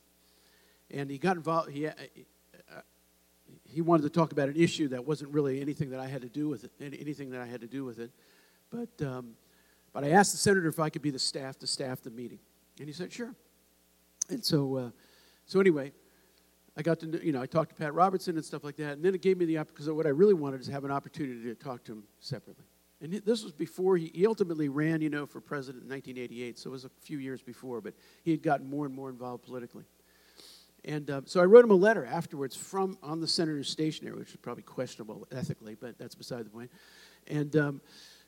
And 0.91 1.11
he 1.11 1.19
got 1.19 1.37
involved. 1.37 1.71
He, 1.71 1.87
uh, 1.87 1.93
he 3.65 3.81
wanted 3.81 4.03
to 4.03 4.11
talk 4.11 4.33
about 4.33 4.49
an 4.49 4.57
issue 4.57 4.89
that 4.89 5.07
wasn't 5.07 5.33
really 5.33 5.61
anything 5.61 5.91
that 5.91 6.01
I 6.01 6.07
had 6.07 6.23
to 6.23 6.29
do 6.29 6.49
with 6.49 6.65
it, 6.65 6.73
anything 6.81 7.31
that 7.31 7.41
I 7.41 7.47
had 7.47 7.61
to 7.61 7.67
do 7.67 7.85
with 7.85 7.99
it. 7.99 8.11
But, 8.71 9.07
um, 9.07 9.33
but 9.93 10.05
I 10.05 10.11
asked 10.11 10.33
the 10.33 10.39
senator 10.39 10.69
if 10.69 10.79
I 10.79 10.91
could 10.91 11.03
be 11.03 11.11
the 11.11 11.19
staff 11.19 11.59
to 11.61 11.67
staff 11.67 12.03
the 12.03 12.11
meeting. 12.11 12.39
And 12.79 12.89
he 12.89 12.93
said, 12.93 13.13
sure. 13.13 13.35
And 14.29 14.45
so, 14.45 14.77
uh, 14.77 14.91
so 15.47 15.61
anyway, 15.61 15.93
I 16.77 16.83
got 16.83 17.01
to, 17.01 17.25
you 17.25 17.33
know, 17.33 17.43
I 17.43 17.47
talked 17.47 17.71
to 17.71 17.75
Pat 17.75 17.95
Robertson 17.95 18.37
and 18.37 18.45
stuff 18.45 18.63
like 18.63 18.77
that. 18.77 18.93
And 18.93 19.05
then 19.05 19.15
it 19.15 19.23
gave 19.23 19.39
me 19.39 19.45
the 19.45 19.59
opportunity, 19.59 19.85
because 19.85 19.97
what 19.97 20.07
I 20.07 20.11
really 20.11 20.35
wanted 20.35 20.61
is 20.61 20.67
to 20.67 20.73
have 20.73 20.85
an 20.85 20.93
opportunity 20.93 21.43
to 21.45 21.55
talk 21.55 21.85
to 21.85 21.93
him 21.93 22.05
separately. 22.21 22.65
And 23.03 23.13
this 23.13 23.43
was 23.43 23.53
before 23.53 23.97
he, 23.97 24.11
he 24.15 24.27
ultimately 24.27 24.69
ran, 24.69 25.01
you 25.01 25.09
know, 25.09 25.25
for 25.25 25.41
president 25.41 25.85
in 25.85 25.91
1988, 25.91 26.59
so 26.59 26.71
it 26.71 26.73
was 26.73 26.85
a 26.85 26.91
few 27.01 27.19
years 27.19 27.41
before, 27.41 27.81
but 27.81 27.95
he 28.23 28.31
had 28.31 28.43
gotten 28.43 28.69
more 28.69 28.85
and 28.85 28.95
more 28.95 29.09
involved 29.09 29.45
politically. 29.45 29.85
And 30.85 31.11
uh, 31.11 31.23
so 31.25 31.41
I 31.41 31.45
wrote 31.45 31.65
him 31.65 31.71
a 31.71 31.77
letter 31.77 32.05
afterwards 32.05 32.57
from 32.57 32.99
on 33.03 33.21
the 33.21 33.29
senator's 33.29 33.69
stationery, 33.69 34.19
which 34.19 34.31
is 34.31 34.37
probably 34.37 34.63
questionable 34.63 35.27
ethically, 35.33 35.75
but 35.75 35.99
that's 35.99 36.15
beside 36.15 36.45
the 36.45 36.51
point. 36.51 36.71
And 37.27 37.55
um, 37.57 37.81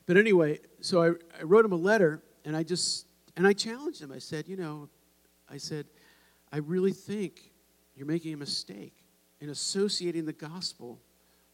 but 0.05 0.17
anyway, 0.17 0.59
so 0.81 1.01
I, 1.03 1.07
I 1.39 1.43
wrote 1.43 1.65
him 1.65 1.71
a 1.71 1.77
letter, 1.77 2.21
and 2.45 2.55
I 2.55 2.63
just 2.63 3.07
and 3.35 3.47
I 3.47 3.53
challenged 3.53 4.01
him. 4.01 4.11
I 4.11 4.19
said, 4.19 4.47
you 4.47 4.55
know, 4.55 4.89
I 5.49 5.57
said, 5.57 5.87
I 6.51 6.57
really 6.57 6.91
think 6.91 7.51
you're 7.95 8.07
making 8.07 8.33
a 8.33 8.37
mistake 8.37 8.93
in 9.39 9.49
associating 9.49 10.25
the 10.25 10.33
gospel 10.33 10.99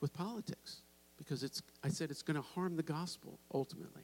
with 0.01 0.13
politics 0.13 0.82
because 1.19 1.43
it's, 1.43 1.62
I 1.84 1.89
said 1.89 2.10
it's 2.10 2.23
going 2.23 2.36
to 2.36 2.41
harm 2.41 2.75
the 2.75 2.84
gospel 2.84 3.38
ultimately. 3.53 4.01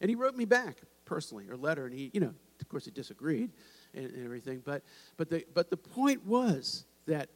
And 0.00 0.08
he 0.08 0.16
wrote 0.16 0.34
me 0.34 0.44
back 0.44 0.78
personally, 1.04 1.48
or 1.48 1.56
letter, 1.56 1.86
and 1.86 1.94
he, 1.94 2.10
you 2.12 2.20
know, 2.20 2.34
of 2.60 2.68
course 2.68 2.84
he 2.84 2.90
disagreed 2.90 3.50
and, 3.94 4.06
and 4.06 4.24
everything. 4.24 4.62
But, 4.64 4.82
but, 5.16 5.30
the, 5.30 5.44
but 5.54 5.70
the 5.70 5.76
point 5.76 6.26
was 6.26 6.84
that 7.06 7.28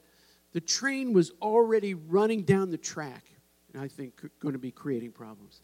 the 0.53 0.61
train 0.61 1.13
was 1.13 1.33
already 1.41 1.95
running 1.95 2.43
down 2.43 2.71
the 2.71 2.79
track, 2.79 3.25
and 3.73 3.83
I 3.83 3.89
think 3.89 4.21
going 4.41 4.53
to 4.53 4.59
be 4.59 4.71
creating 4.71 5.13
problems. 5.13 5.61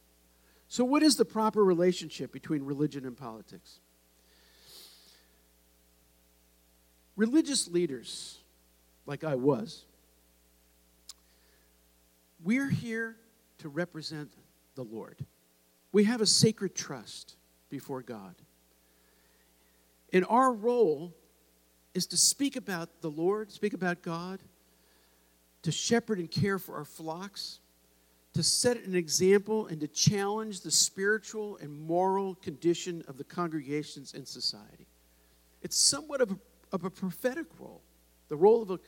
So, 0.69 0.85
what 0.85 1.03
is 1.03 1.17
the 1.17 1.25
proper 1.25 1.65
relationship 1.65 2.33
between 2.33 2.63
religion 2.63 3.05
and 3.07 3.17
politics? 3.17 3.81
Religious 7.17 7.69
leaders, 7.69 8.39
like 9.05 9.25
I 9.25 9.35
was, 9.35 9.85
we're 12.43 12.71
here 12.71 13.17
to 13.59 13.69
represent 13.69 14.33
the 14.75 14.85
Lord. 14.85 15.25
We 15.93 16.05
have 16.05 16.21
a 16.21 16.27
sacred 16.27 16.75
trust 16.75 17.37
before 17.71 18.03
God. 18.03 18.35
And 20.13 20.25
our 20.29 20.53
role 20.53 21.15
is 21.95 22.07
to 22.07 22.17
speak 22.17 22.57
about 22.57 23.01
the 23.01 23.11
Lord, 23.11 23.51
speak 23.51 23.75
about 23.75 24.03
God, 24.03 24.41
to 25.63 25.73
shepherd 25.73 26.19
and 26.19 26.31
care 26.31 26.59
for 26.59 26.77
our 26.77 26.85
flocks, 26.85 27.61
to 28.35 28.43
set 28.43 28.77
an 28.85 28.95
example 28.95 29.67
and 29.67 29.81
to 29.81 29.89
challenge 29.89 30.61
the 30.61 30.71
spiritual 30.71 31.57
and 31.59 31.73
moral 31.73 32.37
condition 32.37 33.03
of 33.09 33.19
the 33.19 33.25
congregations 33.25 34.15
in 34.15 34.25
society. 34.25 34.87
It's 35.63 35.77
somewhat 35.77 36.21
of 36.21 36.31
a, 36.31 36.37
of 36.73 36.85
a 36.85 36.91
prophetic 36.91 37.47
role. 37.59 37.83
The 38.29 38.37
role 38.37 38.63
of 38.63 38.71
a 38.71 38.79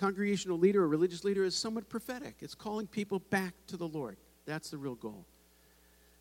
congregational 0.00 0.58
leader 0.58 0.82
or 0.82 0.88
religious 0.88 1.24
leader 1.24 1.44
is 1.44 1.54
somewhat 1.54 1.88
prophetic. 1.90 2.36
It's 2.40 2.54
calling 2.54 2.86
people 2.86 3.18
back 3.18 3.52
to 3.66 3.76
the 3.76 3.86
Lord. 3.86 4.16
That's 4.46 4.70
the 4.70 4.78
real 4.78 4.94
goal. 4.94 5.26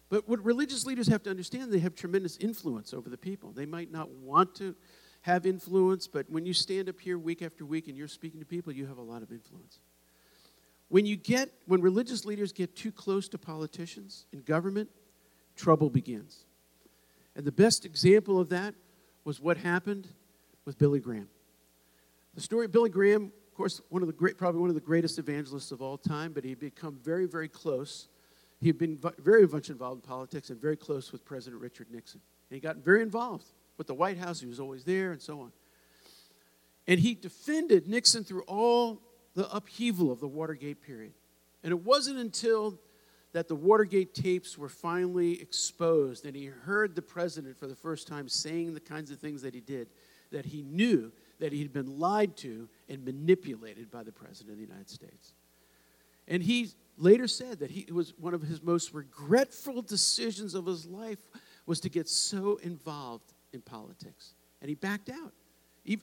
But 0.09 0.27
what 0.27 0.43
religious 0.43 0.85
leaders 0.85 1.07
have 1.07 1.23
to 1.23 1.29
understand, 1.29 1.71
they 1.71 1.79
have 1.79 1.95
tremendous 1.95 2.37
influence 2.37 2.93
over 2.93 3.09
the 3.09 3.17
people. 3.17 3.51
They 3.51 3.65
might 3.65 3.89
not 3.89 4.09
want 4.09 4.53
to 4.55 4.75
have 5.21 5.45
influence, 5.45 6.07
but 6.07 6.29
when 6.29 6.45
you 6.45 6.53
stand 6.53 6.89
up 6.89 6.99
here 6.99 7.17
week 7.17 7.41
after 7.41 7.65
week 7.65 7.87
and 7.87 7.95
you're 7.95 8.07
speaking 8.07 8.39
to 8.41 8.45
people, 8.45 8.73
you 8.73 8.85
have 8.85 8.97
a 8.97 9.01
lot 9.01 9.21
of 9.21 9.31
influence. 9.31 9.79
When 10.89 11.05
you 11.05 11.15
get 11.15 11.49
when 11.65 11.81
religious 11.81 12.25
leaders 12.25 12.51
get 12.51 12.75
too 12.75 12.91
close 12.91 13.29
to 13.29 13.37
politicians 13.37 14.25
and 14.33 14.43
government, 14.43 14.89
trouble 15.55 15.89
begins. 15.89 16.45
And 17.35 17.45
the 17.45 17.51
best 17.51 17.85
example 17.85 18.39
of 18.39 18.49
that 18.49 18.73
was 19.23 19.39
what 19.39 19.57
happened 19.57 20.07
with 20.65 20.77
Billy 20.77 20.99
Graham. 20.99 21.29
The 22.33 22.41
story 22.41 22.65
of 22.65 22.71
Billy 22.71 22.89
Graham 22.89 23.31
course, 23.59 23.81
one 23.89 24.01
of 24.01 24.07
the 24.07 24.13
great, 24.13 24.37
probably 24.37 24.61
one 24.61 24.69
of 24.69 24.75
the 24.75 24.79
greatest 24.79 25.19
evangelists 25.19 25.73
of 25.73 25.81
all 25.81 25.97
time, 25.97 26.31
but 26.31 26.45
he'd 26.45 26.61
become 26.61 26.97
very, 27.03 27.25
very 27.25 27.49
close. 27.49 28.07
He 28.61 28.67
had 28.67 28.77
been 28.77 28.97
very 29.17 29.45
much 29.45 29.69
involved 29.69 30.01
in 30.01 30.09
politics 30.09 30.49
and 30.49 30.61
very 30.61 30.77
close 30.77 31.11
with 31.11 31.25
President 31.25 31.61
Richard 31.61 31.87
Nixon. 31.91 32.21
And 32.49 32.55
he 32.55 32.61
got 32.61 32.77
very 32.77 33.01
involved 33.01 33.47
with 33.77 33.87
the 33.87 33.93
White 33.93 34.17
House. 34.17 34.39
He 34.39 34.47
was 34.47 34.61
always 34.61 34.85
there 34.85 35.11
and 35.11 35.21
so 35.21 35.41
on. 35.41 35.51
And 36.87 37.01
he 37.01 37.13
defended 37.15 37.85
Nixon 37.85 38.23
through 38.23 38.43
all 38.43 39.01
the 39.35 39.53
upheaval 39.53 40.09
of 40.09 40.21
the 40.21 40.27
Watergate 40.27 40.81
period. 40.81 41.11
And 41.61 41.71
it 41.71 41.83
wasn't 41.83 42.17
until 42.17 42.79
that 43.33 43.49
the 43.49 43.55
Watergate 43.55 44.13
tapes 44.13 44.57
were 44.57 44.69
finally 44.69 45.41
exposed 45.41 46.25
and 46.25 46.33
he 46.33 46.45
heard 46.45 46.95
the 46.95 47.01
president 47.01 47.59
for 47.59 47.67
the 47.67 47.75
first 47.75 48.07
time 48.07 48.29
saying 48.29 48.73
the 48.73 48.79
kinds 48.79 49.11
of 49.11 49.19
things 49.19 49.41
that 49.41 49.53
he 49.53 49.59
did 49.59 49.89
that 50.31 50.45
he 50.45 50.61
knew 50.61 51.11
that 51.39 51.53
he'd 51.53 51.73
been 51.73 51.99
lied 51.99 52.35
to 52.37 52.67
and 52.87 53.03
manipulated 53.03 53.89
by 53.89 54.03
the 54.03 54.11
president 54.11 54.51
of 54.51 54.57
the 54.57 54.65
United 54.65 54.89
States. 54.89 55.33
And 56.27 56.43
he 56.43 56.69
later 56.97 57.27
said 57.27 57.59
that 57.59 57.71
he, 57.71 57.81
it 57.81 57.93
was 57.93 58.13
one 58.19 58.33
of 58.33 58.41
his 58.41 58.61
most 58.61 58.93
regretful 58.93 59.81
decisions 59.81 60.53
of 60.53 60.65
his 60.65 60.85
life 60.85 61.19
was 61.65 61.79
to 61.81 61.89
get 61.89 62.07
so 62.07 62.59
involved 62.61 63.33
in 63.53 63.61
politics. 63.61 64.33
And 64.61 64.69
he 64.69 64.75
backed 64.75 65.09
out. 65.09 65.33
He, 65.83 65.99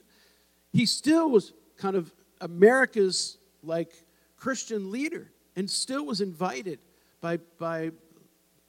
he 0.73 0.87
still 0.87 1.31
was 1.31 1.53
kind 1.77 1.97
of 1.97 2.13
America's 2.41 3.39
like 3.63 3.93
Christian 4.37 4.91
leader 4.91 5.31
and 5.55 5.69
still 5.69 6.05
was 6.05 6.21
invited 6.21 6.79
by, 7.21 7.39
by 7.59 7.91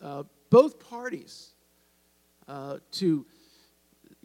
uh, 0.01 0.23
both 0.49 0.80
parties 0.80 1.53
uh, 2.47 2.77
to 2.91 3.25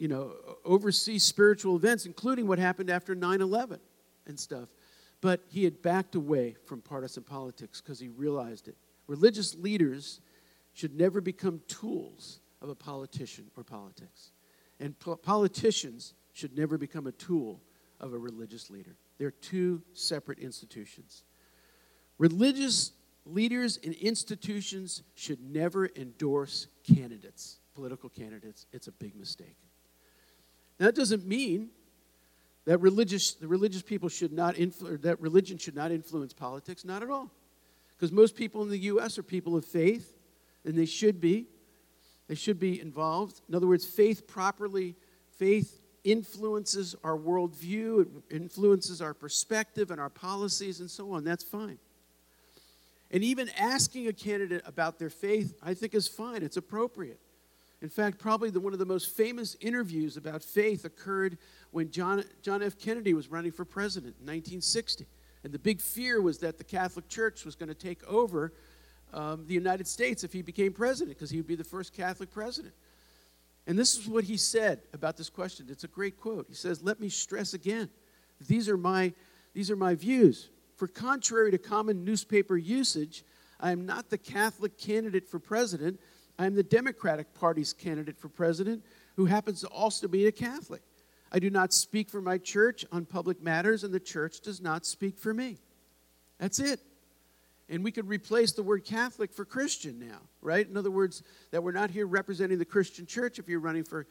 you 0.03 0.09
know, 0.09 0.33
oversee 0.65 1.17
spiritual 1.17 1.77
events, 1.77 2.05
including 2.05 2.45
what 2.45 2.59
happened 2.59 2.89
after 2.89 3.15
9 3.15 3.39
11 3.39 3.79
and 4.27 4.37
stuff. 4.37 4.67
But 5.21 5.39
he 5.47 5.63
had 5.63 5.81
backed 5.81 6.15
away 6.15 6.57
from 6.65 6.81
partisan 6.81 7.23
politics 7.23 7.79
because 7.79 8.01
he 8.01 8.09
realized 8.09 8.67
it. 8.67 8.75
Religious 9.07 9.55
leaders 9.55 10.19
should 10.73 10.93
never 10.93 11.21
become 11.21 11.61
tools 11.69 12.41
of 12.61 12.67
a 12.67 12.75
politician 12.75 13.49
or 13.55 13.63
politics. 13.63 14.33
And 14.81 14.99
po- 14.99 15.15
politicians 15.15 16.15
should 16.33 16.57
never 16.57 16.77
become 16.77 17.07
a 17.07 17.13
tool 17.13 17.61
of 18.01 18.11
a 18.11 18.17
religious 18.17 18.69
leader. 18.69 18.97
They're 19.19 19.31
two 19.31 19.83
separate 19.93 20.39
institutions. 20.39 21.23
Religious 22.17 22.91
leaders 23.25 23.79
and 23.85 23.93
institutions 23.93 25.03
should 25.15 25.39
never 25.39 25.89
endorse 25.95 26.67
candidates, 26.83 27.59
political 27.73 28.09
candidates. 28.09 28.65
It's 28.73 28.87
a 28.87 28.91
big 28.91 29.15
mistake. 29.15 29.55
Now, 30.79 30.87
that 30.87 30.95
doesn't 30.95 31.25
mean 31.25 31.69
that 32.65 32.79
religious, 32.79 33.33
the 33.33 33.47
religious 33.47 33.81
people 33.81 34.09
should 34.09 34.31
not 34.31 34.55
influ- 34.55 35.01
that 35.01 35.19
religion 35.21 35.57
should 35.57 35.75
not 35.75 35.91
influence 35.91 36.33
politics. 36.33 36.85
Not 36.85 37.03
at 37.03 37.09
all. 37.09 37.29
Because 37.95 38.11
most 38.11 38.35
people 38.35 38.61
in 38.63 38.69
the 38.69 38.79
U.S. 38.79 39.17
are 39.17 39.23
people 39.23 39.55
of 39.55 39.65
faith, 39.65 40.13
and 40.65 40.75
they 40.75 40.85
should 40.85 41.21
be. 41.21 41.47
They 42.27 42.35
should 42.35 42.59
be 42.59 42.79
involved. 42.79 43.41
In 43.49 43.55
other 43.55 43.67
words, 43.67 43.85
faith 43.85 44.27
properly, 44.27 44.95
faith 45.37 45.81
influences 46.03 46.95
our 47.03 47.17
worldview, 47.17 48.01
it 48.01 48.35
influences 48.35 49.01
our 49.01 49.13
perspective 49.13 49.91
and 49.91 49.99
our 49.99 50.09
policies 50.09 50.79
and 50.79 50.89
so 50.89 51.11
on. 51.13 51.23
That's 51.23 51.43
fine. 51.43 51.77
And 53.11 53.23
even 53.23 53.49
asking 53.57 54.07
a 54.07 54.13
candidate 54.13 54.63
about 54.65 54.99
their 54.99 55.09
faith, 55.09 55.53
I 55.61 55.75
think, 55.75 55.93
is 55.93 56.07
fine. 56.07 56.43
It's 56.43 56.57
appropriate. 56.57 57.19
In 57.83 57.89
fact, 57.89 58.17
probably 58.17 58.49
the, 58.49 58.61
one 58.61 58.71
of 58.71 58.79
the 58.79 58.85
most 58.85 59.09
famous 59.09 59.57
interviews 59.59 60.15
about 60.15 60.41
faith 60.41 60.85
occurred 60.85 61.37
when 61.71 61.91
John, 61.91 62.23
John 62.41 62.63
F. 62.63 62.79
Kennedy 62.79 63.13
was 63.13 63.27
running 63.27 63.51
for 63.51 63.65
president 63.65 64.15
in 64.21 64.25
1960. 64.25 65.05
And 65.43 65.51
the 65.51 65.59
big 65.59 65.81
fear 65.81 66.21
was 66.21 66.37
that 66.37 66.57
the 66.57 66.63
Catholic 66.63 67.09
Church 67.09 67.43
was 67.43 67.55
going 67.55 67.67
to 67.67 67.75
take 67.75 68.01
over 68.05 68.53
um, 69.13 69.43
the 69.47 69.53
United 69.53 69.85
States 69.85 70.23
if 70.23 70.31
he 70.31 70.41
became 70.41 70.71
president, 70.71 71.17
because 71.17 71.29
he 71.29 71.35
would 71.35 71.45
be 71.45 71.57
the 71.57 71.63
first 71.65 71.93
Catholic 71.93 72.31
president. 72.31 72.73
And 73.67 73.77
this 73.77 73.97
is 73.97 74.07
what 74.07 74.23
he 74.23 74.37
said 74.37 74.79
about 74.93 75.17
this 75.17 75.29
question. 75.29 75.67
It's 75.69 75.83
a 75.83 75.89
great 75.89 76.17
quote. 76.17 76.45
He 76.47 76.55
says, 76.55 76.81
Let 76.81 77.01
me 77.01 77.09
stress 77.09 77.53
again, 77.53 77.89
these 78.47 78.69
are 78.69 78.77
my, 78.77 79.11
these 79.53 79.69
are 79.69 79.75
my 79.75 79.93
views. 79.93 80.49
For 80.77 80.87
contrary 80.87 81.51
to 81.51 81.57
common 81.57 82.05
newspaper 82.05 82.55
usage, 82.55 83.25
I 83.59 83.71
am 83.73 83.85
not 83.85 84.09
the 84.09 84.17
Catholic 84.17 84.77
candidate 84.77 85.27
for 85.27 85.37
president. 85.37 85.99
I 86.37 86.45
am 86.45 86.55
the 86.55 86.63
Democratic 86.63 87.33
Party's 87.33 87.73
candidate 87.73 88.17
for 88.17 88.29
president, 88.29 88.83
who 89.15 89.25
happens 89.25 89.61
to 89.61 89.67
also 89.67 90.07
be 90.07 90.27
a 90.27 90.31
Catholic. 90.31 90.81
I 91.31 91.39
do 91.39 91.49
not 91.49 91.73
speak 91.73 92.09
for 92.09 92.21
my 92.21 92.37
church 92.37 92.85
on 92.91 93.05
public 93.05 93.41
matters, 93.41 93.83
and 93.83 93.93
the 93.93 93.99
church 93.99 94.41
does 94.41 94.61
not 94.61 94.85
speak 94.85 95.17
for 95.17 95.33
me. 95.33 95.57
That's 96.39 96.59
it. 96.59 96.79
And 97.69 97.83
we 97.83 97.91
could 97.91 98.07
replace 98.07 98.51
the 98.51 98.63
word 98.63 98.83
Catholic 98.83 99.31
for 99.33 99.45
Christian 99.45 99.99
now, 99.99 100.19
right? 100.41 100.67
In 100.67 100.75
other 100.77 100.91
words, 100.91 101.23
that 101.51 101.63
we're 101.63 101.71
not 101.71 101.89
here 101.89 102.05
representing 102.05 102.59
the 102.59 102.65
Christian 102.65 103.05
church 103.05 103.39
if 103.39 103.47
you're 103.47 103.59
running 103.59 103.83
for, 103.83 104.05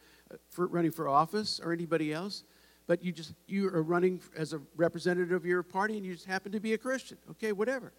for 0.50 0.66
running 0.66 0.90
for 0.90 1.08
office 1.08 1.60
or 1.62 1.72
anybody 1.72 2.12
else 2.12 2.44
but 2.86 3.02
you 3.02 3.12
just 3.12 3.34
you 3.46 3.68
are 3.68 3.82
running 3.82 4.20
as 4.36 4.52
a 4.52 4.60
representative 4.76 5.32
of 5.32 5.46
your 5.46 5.62
party 5.62 5.96
and 5.96 6.04
you 6.04 6.12
just 6.12 6.26
happen 6.26 6.52
to 6.52 6.60
be 6.60 6.74
a 6.74 6.78
Christian. 6.78 7.18
Okay, 7.30 7.52
whatever. 7.52 7.92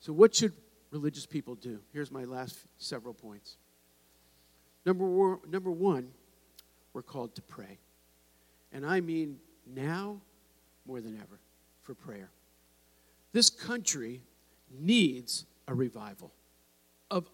So 0.00 0.12
what 0.12 0.34
should 0.34 0.52
religious 0.90 1.26
people 1.26 1.54
do? 1.54 1.80
Here's 1.92 2.10
my 2.10 2.24
last 2.24 2.58
several 2.78 3.14
points. 3.14 3.56
Number 4.86 5.38
number 5.50 5.70
one, 5.70 6.08
we're 6.92 7.02
called 7.02 7.34
to 7.34 7.42
pray. 7.42 7.78
And 8.72 8.84
I 8.84 9.00
mean 9.00 9.38
now 9.66 10.20
more 10.86 11.00
than 11.00 11.16
ever 11.16 11.38
for 11.82 11.94
prayer. 11.94 12.30
This 13.32 13.50
country 13.50 14.22
needs 14.80 15.44
a 15.66 15.74
revival 15.74 16.32
of 17.10 17.28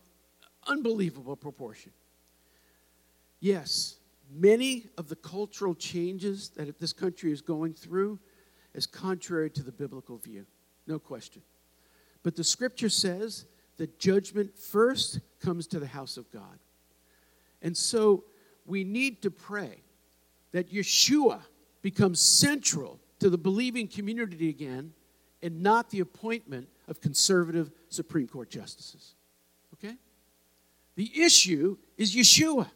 unbelievable 0.67 1.37
proportion. 1.37 1.93
Yes, 3.41 3.97
many 4.33 4.87
of 4.99 5.09
the 5.09 5.17
cultural 5.17 5.75
changes 5.75 6.51
that 6.51 6.79
this 6.81 6.93
country 6.93 7.33
is 7.33 7.41
going 7.41 7.75
through 7.75 8.19
is 8.75 8.87
contrary 8.87 9.51
to 9.51 9.63
the 9.63 9.73
biblical 9.73 10.17
view, 10.17 10.47
no 10.87 10.99
question. 10.99 11.43
But 12.25 12.35
the 12.35 12.43
scripture 12.43 12.89
says 12.89 13.45
that 13.77 14.01
judgment 14.01 14.59
first 14.59 15.21
comes 15.41 15.69
to 15.69 15.79
the 15.79 15.87
house 15.87 16.17
of 16.17 16.29
God. 16.33 16.59
And 17.63 17.77
so 17.77 18.25
we 18.67 18.83
need 18.83 19.23
to 19.23 19.31
pray 19.31 19.83
that 20.51 20.73
Yeshua 20.73 21.43
becomes 21.83 22.21
central 22.21 22.99
to 23.21 23.31
the 23.31 23.39
believing 23.39 23.87
community 23.87 24.49
again 24.49 24.93
and 25.43 25.63
not 25.63 25.91
the 25.91 26.01
appointment 26.01 26.69
of 26.89 27.01
conservative 27.01 27.71
Supreme 27.91 28.27
Court 28.27 28.49
justices. 28.51 29.15
Okay? 29.75 29.97
The 30.97 31.11
issue 31.23 31.77
is 31.99 32.17
Yeshua. 32.17 32.71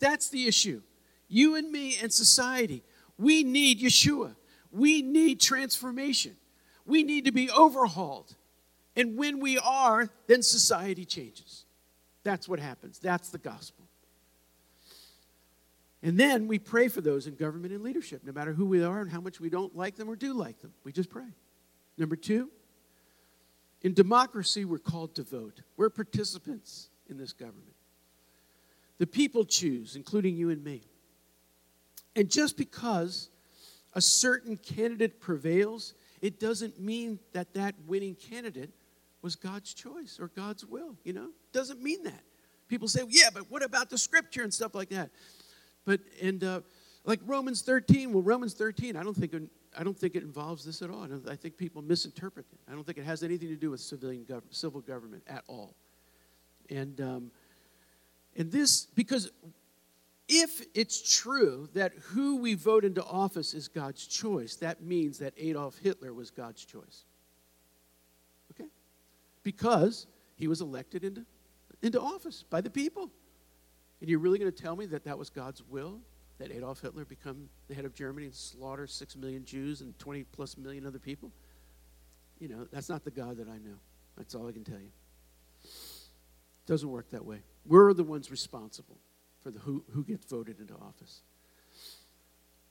That's 0.00 0.28
the 0.28 0.46
issue. 0.46 0.82
You 1.28 1.54
and 1.54 1.70
me 1.70 1.96
and 2.02 2.12
society, 2.12 2.82
we 3.18 3.44
need 3.44 3.80
Yeshua. 3.80 4.34
We 4.72 5.02
need 5.02 5.40
transformation. 5.40 6.36
We 6.84 7.04
need 7.04 7.24
to 7.26 7.32
be 7.32 7.50
overhauled. 7.50 8.34
And 8.96 9.16
when 9.16 9.40
we 9.40 9.58
are, 9.58 10.08
then 10.26 10.42
society 10.42 11.04
changes. 11.04 11.64
That's 12.22 12.48
what 12.48 12.60
happens. 12.60 12.98
That's 12.98 13.30
the 13.30 13.38
gospel. 13.38 13.84
And 16.02 16.18
then 16.18 16.46
we 16.46 16.58
pray 16.58 16.88
for 16.88 17.00
those 17.00 17.26
in 17.26 17.34
government 17.34 17.72
and 17.72 17.82
leadership, 17.82 18.22
no 18.24 18.32
matter 18.32 18.52
who 18.52 18.66
we 18.66 18.84
are 18.84 19.00
and 19.00 19.10
how 19.10 19.20
much 19.20 19.40
we 19.40 19.48
don't 19.48 19.74
like 19.74 19.96
them 19.96 20.08
or 20.08 20.16
do 20.16 20.34
like 20.34 20.60
them. 20.60 20.72
We 20.84 20.92
just 20.92 21.08
pray. 21.08 21.32
Number 21.96 22.14
two, 22.14 22.50
in 23.82 23.94
democracy, 23.94 24.64
we're 24.64 24.78
called 24.78 25.14
to 25.14 25.22
vote. 25.22 25.60
We're 25.76 25.90
participants 25.90 26.88
in 27.08 27.16
this 27.16 27.32
government. 27.32 27.74
The 28.98 29.06
people 29.06 29.44
choose, 29.44 29.96
including 29.96 30.36
you 30.36 30.50
and 30.50 30.62
me. 30.62 30.82
And 32.14 32.30
just 32.30 32.56
because 32.56 33.30
a 33.94 34.00
certain 34.00 34.56
candidate 34.56 35.20
prevails, 35.20 35.94
it 36.20 36.38
doesn't 36.38 36.80
mean 36.80 37.18
that 37.32 37.54
that 37.54 37.74
winning 37.86 38.14
candidate 38.14 38.70
was 39.24 39.36
God's 39.36 39.72
choice 39.72 40.18
or 40.20 40.28
God's 40.28 40.66
will, 40.66 40.98
you 41.02 41.14
know? 41.14 41.30
Doesn't 41.52 41.82
mean 41.82 42.04
that. 42.04 42.22
People 42.68 42.88
say, 42.88 43.00
yeah, 43.08 43.30
but 43.32 43.50
what 43.50 43.64
about 43.64 43.88
the 43.88 43.96
scripture 43.96 44.42
and 44.42 44.52
stuff 44.52 44.74
like 44.74 44.90
that? 44.90 45.10
But, 45.86 46.00
and 46.20 46.44
uh, 46.44 46.60
like 47.06 47.20
Romans 47.24 47.62
13, 47.62 48.12
well, 48.12 48.22
Romans 48.22 48.52
13, 48.52 48.96
I 48.96 49.02
don't 49.02 49.16
think, 49.16 49.34
I 49.76 49.82
don't 49.82 49.98
think 49.98 50.14
it 50.14 50.22
involves 50.22 50.62
this 50.62 50.82
at 50.82 50.90
all. 50.90 51.04
I, 51.04 51.32
I 51.32 51.36
think 51.36 51.56
people 51.56 51.80
misinterpret 51.80 52.44
it. 52.52 52.58
I 52.70 52.74
don't 52.74 52.84
think 52.84 52.98
it 52.98 53.04
has 53.04 53.22
anything 53.22 53.48
to 53.48 53.56
do 53.56 53.70
with 53.70 53.80
civilian 53.80 54.26
civil 54.50 54.82
government 54.82 55.22
at 55.26 55.42
all. 55.48 55.74
And, 56.68 57.00
um, 57.00 57.30
and 58.36 58.52
this, 58.52 58.86
because 58.94 59.32
if 60.28 60.62
it's 60.74 61.18
true 61.18 61.70
that 61.72 61.92
who 61.94 62.36
we 62.36 62.54
vote 62.54 62.84
into 62.84 63.02
office 63.02 63.54
is 63.54 63.68
God's 63.68 64.06
choice, 64.06 64.56
that 64.56 64.82
means 64.82 65.18
that 65.18 65.32
Adolf 65.38 65.78
Hitler 65.78 66.12
was 66.12 66.30
God's 66.30 66.62
choice. 66.62 67.04
Because 69.44 70.06
he 70.34 70.48
was 70.48 70.60
elected 70.60 71.04
into, 71.04 71.24
into 71.82 72.00
office 72.00 72.44
by 72.50 72.60
the 72.60 72.70
people. 72.70 73.10
And 74.00 74.10
you're 74.10 74.18
really 74.18 74.38
going 74.38 74.50
to 74.50 74.62
tell 74.62 74.74
me 74.74 74.86
that 74.86 75.04
that 75.04 75.16
was 75.16 75.30
God's 75.30 75.62
will? 75.62 76.00
That 76.38 76.50
Adolf 76.50 76.80
Hitler 76.80 77.04
become 77.04 77.48
the 77.68 77.74
head 77.74 77.84
of 77.84 77.94
Germany 77.94 78.26
and 78.26 78.34
slaughter 78.34 78.88
six 78.88 79.14
million 79.14 79.44
Jews 79.44 79.80
and 79.82 79.96
20 79.98 80.24
plus 80.24 80.56
million 80.56 80.84
other 80.84 80.98
people? 80.98 81.30
You 82.40 82.48
know, 82.48 82.66
that's 82.72 82.88
not 82.88 83.04
the 83.04 83.12
God 83.12 83.36
that 83.36 83.48
I 83.48 83.58
know. 83.58 83.76
That's 84.16 84.34
all 84.34 84.48
I 84.48 84.52
can 84.52 84.64
tell 84.64 84.80
you. 84.80 84.90
It 85.62 86.66
doesn't 86.66 86.88
work 86.88 87.10
that 87.10 87.24
way. 87.24 87.38
We're 87.64 87.92
the 87.94 88.02
ones 88.02 88.30
responsible 88.30 88.98
for 89.42 89.50
the 89.50 89.60
who, 89.60 89.84
who 89.92 90.04
gets 90.04 90.24
voted 90.24 90.58
into 90.58 90.74
office. 90.74 91.22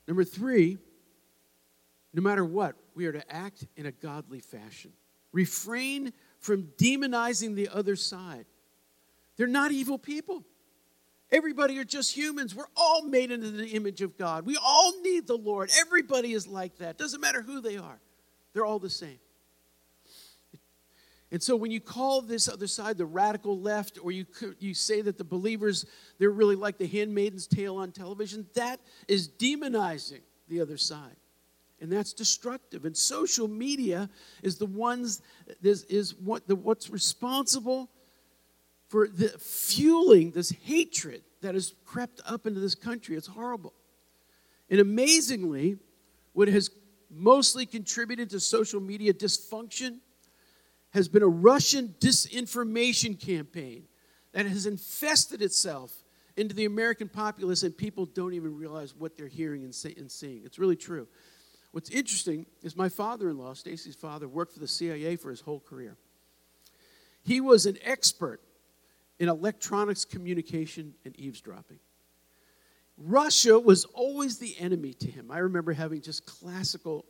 Number 0.06 0.24
three, 0.24 0.78
no 2.12 2.22
matter 2.22 2.44
what, 2.44 2.76
we 2.94 3.06
are 3.06 3.12
to 3.12 3.34
act 3.34 3.66
in 3.76 3.86
a 3.86 3.92
godly 3.92 4.40
fashion. 4.40 4.92
refrain 5.32 6.12
from 6.44 6.64
demonizing 6.76 7.54
the 7.54 7.70
other 7.70 7.96
side. 7.96 8.44
They're 9.38 9.46
not 9.46 9.72
evil 9.72 9.98
people. 9.98 10.44
Everybody 11.32 11.78
are 11.78 11.84
just 11.84 12.14
humans. 12.14 12.54
We're 12.54 12.66
all 12.76 13.02
made 13.02 13.30
into 13.30 13.50
the 13.50 13.68
image 13.68 14.02
of 14.02 14.18
God. 14.18 14.44
We 14.44 14.58
all 14.62 15.00
need 15.00 15.26
the 15.26 15.38
Lord. 15.38 15.70
Everybody 15.80 16.34
is 16.34 16.46
like 16.46 16.76
that. 16.76 16.98
Doesn't 16.98 17.22
matter 17.22 17.40
who 17.40 17.62
they 17.62 17.78
are, 17.78 17.98
they're 18.52 18.66
all 18.66 18.78
the 18.78 18.90
same. 18.90 19.18
And 21.32 21.42
so 21.42 21.56
when 21.56 21.70
you 21.70 21.80
call 21.80 22.20
this 22.20 22.46
other 22.46 22.66
side 22.66 22.98
the 22.98 23.06
radical 23.06 23.58
left, 23.58 23.98
or 24.00 24.12
you, 24.12 24.26
you 24.60 24.74
say 24.74 25.00
that 25.00 25.16
the 25.16 25.24
believers, 25.24 25.86
they're 26.18 26.30
really 26.30 26.56
like 26.56 26.76
the 26.76 26.86
handmaiden's 26.86 27.46
tale 27.46 27.76
on 27.76 27.90
television, 27.90 28.46
that 28.54 28.80
is 29.08 29.28
demonizing 29.28 30.20
the 30.48 30.60
other 30.60 30.76
side. 30.76 31.16
And 31.84 31.92
that's 31.92 32.14
destructive. 32.14 32.86
And 32.86 32.96
social 32.96 33.46
media 33.46 34.08
is 34.42 34.56
the 34.56 34.64
ones, 34.64 35.20
is, 35.62 35.84
is 35.84 36.14
what, 36.14 36.48
the, 36.48 36.56
what's 36.56 36.88
responsible 36.88 37.90
for 38.88 39.06
the 39.06 39.28
fueling 39.38 40.30
this 40.30 40.48
hatred 40.48 41.24
that 41.42 41.52
has 41.52 41.74
crept 41.84 42.22
up 42.24 42.46
into 42.46 42.58
this 42.58 42.74
country. 42.74 43.16
It's 43.16 43.26
horrible. 43.26 43.74
And 44.70 44.80
amazingly, 44.80 45.76
what 46.32 46.48
has 46.48 46.70
mostly 47.10 47.66
contributed 47.66 48.30
to 48.30 48.40
social 48.40 48.80
media 48.80 49.12
dysfunction 49.12 49.98
has 50.94 51.06
been 51.06 51.22
a 51.22 51.28
Russian 51.28 51.94
disinformation 52.00 53.20
campaign 53.20 53.82
that 54.32 54.46
has 54.46 54.64
infested 54.64 55.42
itself 55.42 56.02
into 56.38 56.54
the 56.54 56.64
American 56.64 57.10
populace, 57.10 57.62
and 57.62 57.76
people 57.76 58.06
don't 58.06 58.32
even 58.32 58.56
realize 58.56 58.94
what 58.94 59.18
they're 59.18 59.28
hearing 59.28 59.64
and, 59.64 59.74
say, 59.74 59.94
and 59.98 60.10
seeing. 60.10 60.46
It's 60.46 60.58
really 60.58 60.76
true. 60.76 61.06
What's 61.74 61.90
interesting 61.90 62.46
is 62.62 62.76
my 62.76 62.88
father 62.88 63.28
in 63.28 63.36
law, 63.36 63.52
Stacy's 63.52 63.96
father, 63.96 64.28
worked 64.28 64.52
for 64.52 64.60
the 64.60 64.68
CIA 64.68 65.16
for 65.16 65.30
his 65.30 65.40
whole 65.40 65.58
career. 65.58 65.96
He 67.24 67.40
was 67.40 67.66
an 67.66 67.78
expert 67.82 68.40
in 69.18 69.28
electronics 69.28 70.04
communication 70.04 70.94
and 71.04 71.18
eavesdropping. 71.18 71.80
Russia 72.96 73.58
was 73.58 73.86
always 73.86 74.38
the 74.38 74.54
enemy 74.60 74.92
to 74.92 75.10
him. 75.10 75.32
I 75.32 75.38
remember 75.38 75.72
having 75.72 76.00
just 76.00 76.26
classical 76.26 77.06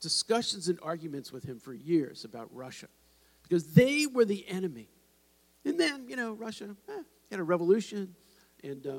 discussions 0.00 0.66
and 0.66 0.80
arguments 0.82 1.30
with 1.30 1.44
him 1.44 1.60
for 1.60 1.72
years 1.72 2.24
about 2.24 2.48
Russia 2.52 2.88
because 3.44 3.72
they 3.72 4.08
were 4.08 4.24
the 4.24 4.44
enemy. 4.48 4.88
And 5.64 5.78
then, 5.78 6.08
you 6.08 6.16
know, 6.16 6.32
Russia 6.32 6.74
eh, 6.88 7.02
had 7.30 7.38
a 7.38 7.44
revolution, 7.44 8.16
and 8.64 8.84
uh, 8.84 8.96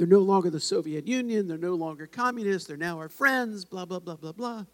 they're 0.00 0.06
no 0.06 0.20
longer 0.20 0.48
the 0.48 0.58
Soviet 0.58 1.06
Union, 1.06 1.46
they're 1.46 1.58
no 1.58 1.74
longer 1.74 2.06
communists, 2.06 2.66
they're 2.66 2.78
now 2.78 2.96
our 2.96 3.10
friends, 3.10 3.66
blah, 3.66 3.84
blah, 3.84 3.98
blah, 3.98 4.16
blah, 4.16 4.32
blah. 4.32 4.64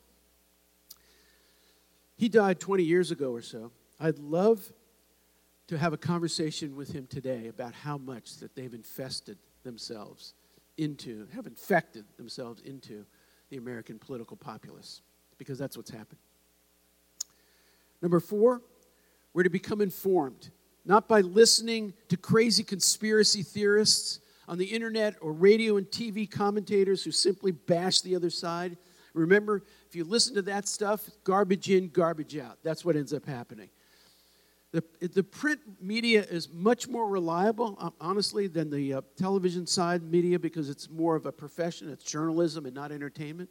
He 2.17 2.29
died 2.29 2.61
20 2.61 2.85
years 2.85 3.11
ago 3.11 3.33
or 3.33 3.43
so. 3.43 3.73
I'd 3.99 4.21
love 4.21 4.73
to 5.67 5.77
have 5.79 5.93
a 5.93 5.97
conversation 5.97 6.77
with 6.77 6.93
him 6.93 7.09
today 7.09 7.49
about 7.49 7.75
how 7.75 7.99
much 7.99 8.37
that 8.37 8.55
they've 8.55 8.73
infested 8.73 9.37
themselves 9.65 10.35
into, 10.79 11.27
have 11.35 11.49
infected 11.49 12.05
themselves 12.17 12.63
into 12.63 13.05
the 13.51 13.57
American 13.57 13.99
political 13.99 14.37
populace, 14.37 15.01
because 15.39 15.59
that's 15.59 15.77
what's 15.77 15.91
happened. 15.91 16.21
Number 18.01 18.21
four, 18.21 18.63
we're 19.35 19.43
to 19.43 19.51
become 19.51 19.81
informed, 19.81 20.51
not 20.85 21.09
by 21.09 21.21
listening 21.21 21.95
to 22.11 22.17
crazy 22.17 22.63
conspiracy 22.63 23.43
theorists 23.43 24.21
on 24.49 24.59
the 24.59 24.65
internet 24.65 25.17
or 25.21 25.33
radio 25.33 25.77
and 25.77 25.87
TV 25.87 26.31
commentators 26.31 27.03
who 27.03 27.11
simply 27.11 27.53
bash 27.53 28.01
the 28.01 28.15
other 28.15 28.31
side. 28.31 28.77
Remember, 29.15 29.63
if 29.89 29.97
you 29.97 30.05
listen 30.05 30.35
to 30.35 30.43
that 30.43 30.69
stuff, 30.69 31.09
garbage 31.25 31.71
in, 31.71 31.89
garbage 31.89 32.37
out. 32.37 32.59
That's 32.63 32.85
what 32.85 32.97
ends 32.97 33.13
up 33.13 33.27
happening. 33.27 33.71
The, 34.73 34.83
the 35.01 35.23
print 35.23 35.61
media 35.81 36.23
is 36.23 36.51
much 36.53 36.87
more 36.87 37.09
reliable, 37.09 37.95
honestly, 38.01 38.47
than 38.47 38.69
the 38.69 38.95
uh, 38.95 39.01
television 39.17 39.67
side 39.67 40.03
media 40.03 40.39
because 40.39 40.69
it's 40.69 40.91
more 40.91 41.17
of 41.17 41.25
a 41.25 41.33
profession. 41.33 41.91
It's 41.91 42.05
journalism 42.05 42.67
and 42.67 42.75
not 42.75 42.93
entertainment. 42.93 43.49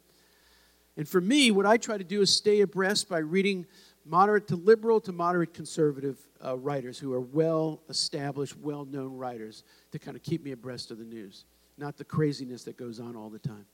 And 0.96 1.08
for 1.08 1.20
me, 1.20 1.50
what 1.50 1.66
I 1.66 1.78
try 1.78 1.98
to 1.98 2.04
do 2.04 2.20
is 2.20 2.34
stay 2.34 2.60
abreast 2.60 3.08
by 3.08 3.18
reading 3.18 3.66
moderate 4.06 4.46
to 4.48 4.56
liberal 4.56 5.00
to 5.00 5.12
moderate 5.12 5.52
conservative 5.52 6.18
uh, 6.44 6.56
writers 6.56 6.98
who 6.98 7.12
are 7.12 7.20
well 7.20 7.82
established, 7.88 8.56
well 8.58 8.84
known 8.84 9.16
writers 9.16 9.64
to 9.92 9.98
kind 9.98 10.16
of 10.16 10.22
keep 10.22 10.44
me 10.44 10.52
abreast 10.52 10.90
of 10.90 10.98
the 10.98 11.04
news, 11.04 11.44
not 11.76 11.96
the 11.96 12.04
craziness 12.04 12.64
that 12.64 12.76
goes 12.76 13.00
on 13.00 13.16
all 13.16 13.28
the 13.28 13.38
time. 13.38 13.66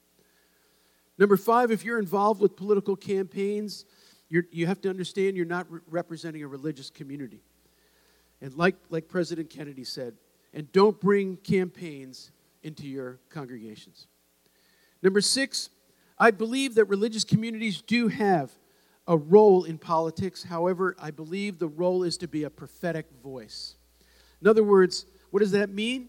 Number 1.18 1.36
five, 1.36 1.70
if 1.70 1.84
you're 1.84 1.98
involved 1.98 2.40
with 2.40 2.56
political 2.56 2.96
campaigns, 2.96 3.84
you 4.28 4.66
have 4.66 4.80
to 4.80 4.88
understand 4.88 5.36
you're 5.36 5.44
not 5.44 5.70
re- 5.70 5.80
representing 5.90 6.42
a 6.42 6.48
religious 6.48 6.88
community. 6.88 7.42
And 8.40 8.54
like, 8.54 8.76
like 8.88 9.08
President 9.08 9.50
Kennedy 9.50 9.84
said, 9.84 10.14
and 10.54 10.72
don't 10.72 10.98
bring 10.98 11.36
campaigns 11.36 12.30
into 12.62 12.86
your 12.86 13.18
congregations. 13.28 14.06
Number 15.02 15.20
six, 15.20 15.68
I 16.18 16.30
believe 16.30 16.76
that 16.76 16.86
religious 16.86 17.24
communities 17.24 17.82
do 17.82 18.08
have 18.08 18.50
a 19.06 19.16
role 19.16 19.64
in 19.64 19.78
politics. 19.78 20.42
However, 20.42 20.96
I 20.98 21.10
believe 21.10 21.58
the 21.58 21.68
role 21.68 22.02
is 22.02 22.16
to 22.18 22.28
be 22.28 22.44
a 22.44 22.50
prophetic 22.50 23.06
voice. 23.22 23.76
In 24.40 24.48
other 24.48 24.62
words, 24.62 25.06
what 25.30 25.40
does 25.40 25.52
that 25.52 25.70
mean? 25.70 26.08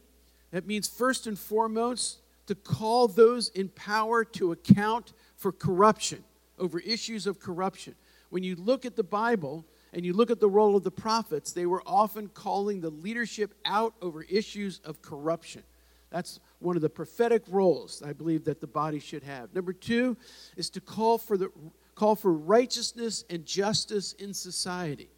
That 0.51 0.67
means, 0.67 0.87
first 0.87 1.25
and 1.25 1.37
foremost, 1.37 2.19
to 2.47 2.55
call 2.55 3.07
those 3.07 3.49
in 3.49 3.69
power 3.69 4.23
to 4.25 4.51
account 4.51 5.13
for 5.35 5.51
corruption, 5.51 6.23
over 6.59 6.79
issues 6.79 7.25
of 7.25 7.39
corruption. 7.39 7.95
When 8.29 8.43
you 8.43 8.55
look 8.55 8.85
at 8.85 8.95
the 8.95 9.03
Bible 9.03 9.65
and 9.93 10.05
you 10.05 10.13
look 10.13 10.29
at 10.29 10.39
the 10.39 10.49
role 10.49 10.75
of 10.75 10.83
the 10.83 10.91
prophets, 10.91 11.53
they 11.53 11.65
were 11.65 11.83
often 11.85 12.27
calling 12.27 12.81
the 12.81 12.89
leadership 12.89 13.53
out 13.65 13.93
over 14.01 14.23
issues 14.23 14.79
of 14.83 15.01
corruption. 15.01 15.63
That's 16.09 16.39
one 16.59 16.75
of 16.75 16.81
the 16.81 16.89
prophetic 16.89 17.43
roles 17.47 18.03
I 18.05 18.13
believe 18.13 18.45
that 18.45 18.61
the 18.61 18.67
body 18.67 18.99
should 18.99 19.23
have. 19.23 19.53
Number 19.55 19.73
two 19.73 20.15
is 20.55 20.69
to 20.71 20.81
call 20.81 21.17
for 21.17 21.37
the 21.37 21.49
call 21.95 22.15
for 22.15 22.33
righteousness 22.33 23.23
and 23.29 23.45
justice 23.45 24.13
in 24.13 24.33
society. 24.33 25.09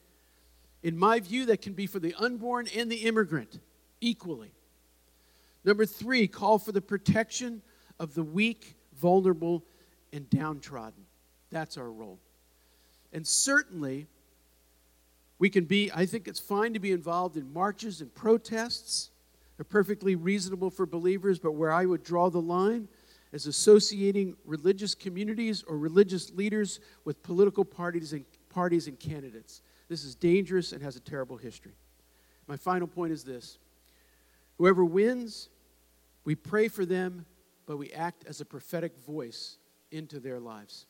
In 0.84 0.98
my 0.98 1.20
view, 1.20 1.48
that 1.48 1.62
can 1.62 1.74
be 1.74 1.88
for 1.88 2.00
the 2.00 2.14
unborn 2.20 2.68
and 2.76 2.92
the 2.92 3.08
immigrant 3.08 3.60
equally. 4.02 4.52
Number 5.64 5.86
three, 5.86 6.28
call 6.28 6.60
for 6.60 6.72
the 6.72 6.82
protection 6.82 7.62
of 8.00 8.14
the 8.14 8.24
weak, 8.24 8.76
vulnerable, 9.00 9.64
and 10.14 10.30
downtrodden. 10.30 11.06
That's 11.50 11.78
our 11.78 11.92
role. 11.92 12.20
And 13.12 13.26
certainly, 13.26 14.08
we 15.40 15.50
can 15.50 15.66
be, 15.66 15.92
I 15.94 16.06
think 16.06 16.28
it's 16.28 16.40
fine 16.40 16.74
to 16.74 16.80
be 16.80 16.92
involved 16.92 17.36
in 17.36 17.52
marches 17.52 18.02
and 18.02 18.14
protests. 18.14 19.10
They're 19.58 19.64
perfectly 19.64 20.16
reasonable 20.16 20.70
for 20.70 20.86
believers, 20.86 21.40
but 21.40 21.54
where 21.54 21.72
I 21.72 21.86
would 21.86 22.04
draw 22.04 22.30
the 22.30 22.42
line 22.42 22.88
as 23.36 23.48
associating 23.48 24.34
religious 24.46 24.96
communities 24.96 25.62
or 25.68 25.78
religious 25.78 26.32
leaders 26.32 26.80
with 27.04 27.22
political 27.22 27.66
parties 27.66 28.14
and, 28.14 28.24
parties 28.48 28.88
and 28.88 28.98
candidates. 28.98 29.62
This 29.90 30.06
is 30.06 30.16
dangerous 30.16 30.72
and 30.72 30.82
has 30.82 30.96
a 30.96 31.02
terrible 31.02 31.36
history. 31.36 31.74
My 32.48 32.56
final 32.56 32.88
point 32.88 33.12
is 33.12 33.26
this 33.26 33.60
whoever 34.58 34.86
wins, 34.86 35.50
we 36.24 36.34
pray 36.34 36.70
for 36.70 36.86
them, 36.86 37.26
but 37.66 37.76
we 37.76 37.92
act 37.92 38.24
as 38.26 38.40
a 38.40 38.46
prophetic 38.46 38.98
voice 39.06 39.58
into 39.92 40.22
their 40.22 40.40
lives. 40.40 40.86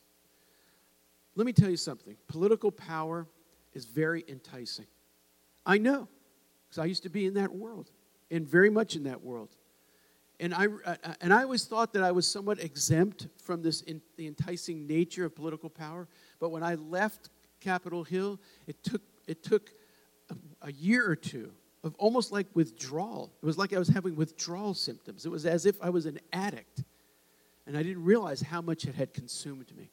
Let 1.34 1.46
me 1.46 1.52
tell 1.52 1.68
you 1.68 1.76
something 1.76 2.16
political 2.28 2.70
power 2.70 3.26
is 3.74 3.86
very 3.86 4.24
enticing. 4.28 4.86
I 5.66 5.78
know, 5.78 6.06
because 6.68 6.78
I 6.78 6.84
used 6.84 7.02
to 7.02 7.10
be 7.10 7.26
in 7.26 7.34
that 7.34 7.52
world 7.52 7.90
and 8.30 8.46
very 8.46 8.70
much 8.70 8.94
in 8.94 9.02
that 9.02 9.24
world. 9.24 9.56
And 10.38 10.54
I, 10.54 10.66
uh, 10.66 10.96
uh, 11.02 11.14
and 11.20 11.32
I 11.32 11.42
always 11.42 11.64
thought 11.64 11.92
that 11.94 12.02
I 12.02 12.12
was 12.12 12.26
somewhat 12.26 12.58
exempt 12.58 13.28
from 13.42 13.62
this 13.62 13.80
in, 13.82 14.02
the 14.16 14.26
enticing 14.26 14.86
nature 14.86 15.24
of 15.24 15.34
political 15.34 15.70
power. 15.70 16.08
But 16.40 16.50
when 16.50 16.62
I 16.62 16.74
left 16.74 17.30
Capitol 17.60 18.04
Hill, 18.04 18.38
it 18.66 18.82
took, 18.82 19.02
it 19.26 19.42
took 19.42 19.70
a, 20.30 20.68
a 20.68 20.72
year 20.72 21.08
or 21.08 21.16
two 21.16 21.52
of 21.82 21.94
almost 21.98 22.32
like 22.32 22.46
withdrawal. 22.54 23.32
It 23.42 23.46
was 23.46 23.56
like 23.56 23.72
I 23.72 23.78
was 23.78 23.88
having 23.88 24.16
withdrawal 24.16 24.74
symptoms. 24.74 25.24
It 25.24 25.30
was 25.30 25.46
as 25.46 25.66
if 25.66 25.80
I 25.80 25.88
was 25.88 26.04
an 26.06 26.18
addict. 26.32 26.84
And 27.66 27.76
I 27.76 27.82
didn't 27.82 28.04
realize 28.04 28.40
how 28.40 28.60
much 28.60 28.84
it 28.84 28.94
had 28.94 29.14
consumed 29.14 29.74
me 29.76 29.90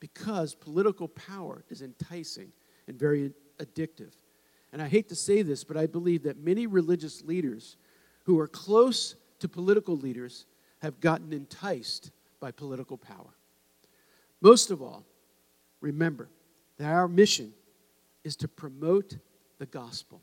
because 0.00 0.54
political 0.54 1.08
power 1.08 1.64
is 1.70 1.82
enticing 1.82 2.52
and 2.86 2.98
very 2.98 3.32
addictive. 3.58 4.12
And 4.72 4.82
I 4.82 4.88
hate 4.88 5.08
to 5.10 5.14
say 5.14 5.42
this, 5.42 5.62
but 5.62 5.76
I 5.76 5.86
believe 5.86 6.24
that 6.24 6.36
many 6.36 6.66
religious 6.66 7.22
leaders 7.22 7.76
who 8.24 8.38
are 8.40 8.48
close 8.48 9.14
to 9.44 9.48
political 9.48 9.94
leaders 9.94 10.46
have 10.80 11.00
gotten 11.00 11.30
enticed 11.30 12.10
by 12.40 12.50
political 12.50 12.96
power. 12.96 13.34
Most 14.40 14.70
of 14.70 14.80
all, 14.80 15.04
remember 15.82 16.30
that 16.78 16.90
our 16.90 17.06
mission 17.06 17.52
is 18.24 18.36
to 18.36 18.48
promote 18.48 19.18
the 19.58 19.66
gospel. 19.66 20.22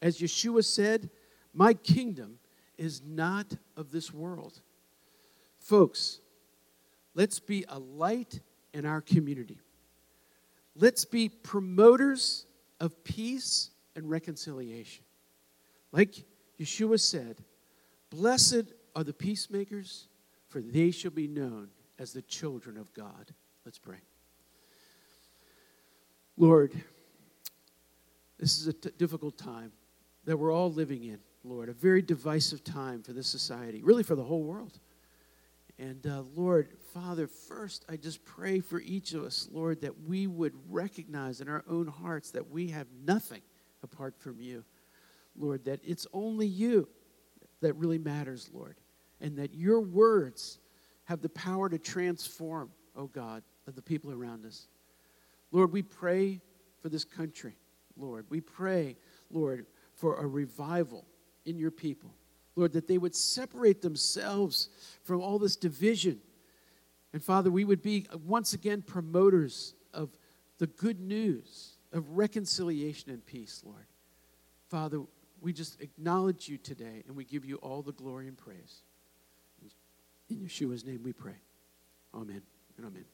As 0.00 0.20
Yeshua 0.20 0.64
said, 0.64 1.10
My 1.52 1.74
kingdom 1.74 2.38
is 2.78 3.02
not 3.04 3.56
of 3.76 3.90
this 3.90 4.14
world. 4.14 4.60
Folks, 5.58 6.20
let's 7.16 7.40
be 7.40 7.64
a 7.68 7.80
light 7.80 8.38
in 8.72 8.86
our 8.86 9.00
community. 9.00 9.58
Let's 10.76 11.04
be 11.04 11.28
promoters 11.28 12.46
of 12.78 13.02
peace 13.02 13.70
and 13.96 14.08
reconciliation. 14.08 15.02
Like 15.90 16.14
Yeshua 16.60 17.00
said, 17.00 17.42
Blessed 18.14 18.72
are 18.94 19.02
the 19.02 19.12
peacemakers, 19.12 20.06
for 20.48 20.60
they 20.60 20.92
shall 20.92 21.10
be 21.10 21.26
known 21.26 21.66
as 21.98 22.12
the 22.12 22.22
children 22.22 22.76
of 22.76 22.94
God. 22.94 23.34
Let's 23.64 23.78
pray. 23.78 23.98
Lord, 26.36 26.72
this 28.38 28.56
is 28.60 28.68
a 28.68 28.72
t- 28.72 28.90
difficult 28.98 29.36
time 29.36 29.72
that 30.26 30.36
we're 30.36 30.52
all 30.52 30.70
living 30.70 31.02
in, 31.02 31.18
Lord, 31.42 31.68
a 31.68 31.72
very 31.72 32.02
divisive 32.02 32.62
time 32.62 33.02
for 33.02 33.12
this 33.12 33.26
society, 33.26 33.82
really 33.82 34.04
for 34.04 34.14
the 34.14 34.22
whole 34.22 34.44
world. 34.44 34.78
And 35.80 36.06
uh, 36.06 36.22
Lord, 36.36 36.68
Father, 36.92 37.26
first 37.26 37.84
I 37.88 37.96
just 37.96 38.24
pray 38.24 38.60
for 38.60 38.80
each 38.80 39.12
of 39.14 39.24
us, 39.24 39.48
Lord, 39.50 39.80
that 39.80 40.02
we 40.06 40.28
would 40.28 40.54
recognize 40.68 41.40
in 41.40 41.48
our 41.48 41.64
own 41.68 41.88
hearts 41.88 42.30
that 42.30 42.48
we 42.48 42.68
have 42.68 42.86
nothing 43.04 43.42
apart 43.82 44.14
from 44.20 44.40
you. 44.40 44.62
Lord, 45.36 45.64
that 45.64 45.80
it's 45.82 46.06
only 46.12 46.46
you 46.46 46.86
that 47.64 47.74
really 47.74 47.98
matters, 47.98 48.50
Lord, 48.52 48.76
and 49.20 49.36
that 49.38 49.54
your 49.54 49.80
words 49.80 50.58
have 51.04 51.20
the 51.20 51.28
power 51.30 51.68
to 51.68 51.78
transform, 51.78 52.70
oh 52.96 53.06
God, 53.06 53.42
the 53.66 53.82
people 53.82 54.12
around 54.12 54.44
us. 54.44 54.68
Lord, 55.50 55.72
we 55.72 55.82
pray 55.82 56.40
for 56.80 56.88
this 56.88 57.04
country, 57.04 57.56
Lord. 57.96 58.26
We 58.28 58.40
pray, 58.40 58.96
Lord, 59.30 59.66
for 59.94 60.16
a 60.16 60.26
revival 60.26 61.06
in 61.46 61.58
your 61.58 61.70
people. 61.70 62.10
Lord, 62.56 62.72
that 62.74 62.86
they 62.86 62.98
would 62.98 63.14
separate 63.14 63.80
themselves 63.82 64.68
from 65.02 65.20
all 65.20 65.38
this 65.38 65.56
division. 65.56 66.20
And 67.12 67.22
Father, 67.22 67.50
we 67.50 67.64
would 67.64 67.82
be 67.82 68.06
once 68.24 68.52
again 68.52 68.82
promoters 68.82 69.74
of 69.92 70.10
the 70.58 70.66
good 70.66 71.00
news 71.00 71.78
of 71.92 72.10
reconciliation 72.10 73.10
and 73.10 73.24
peace, 73.24 73.62
Lord. 73.64 73.86
Father, 74.68 75.00
we 75.44 75.52
just 75.52 75.80
acknowledge 75.82 76.48
you 76.48 76.56
today 76.56 77.04
and 77.06 77.14
we 77.14 77.24
give 77.24 77.44
you 77.44 77.56
all 77.56 77.82
the 77.82 77.92
glory 77.92 78.28
and 78.28 78.36
praise. 78.36 78.80
In 80.30 80.38
Yeshua's 80.38 80.84
name 80.86 81.02
we 81.04 81.12
pray. 81.12 81.36
Amen 82.14 82.40
and 82.78 82.86
amen. 82.86 83.04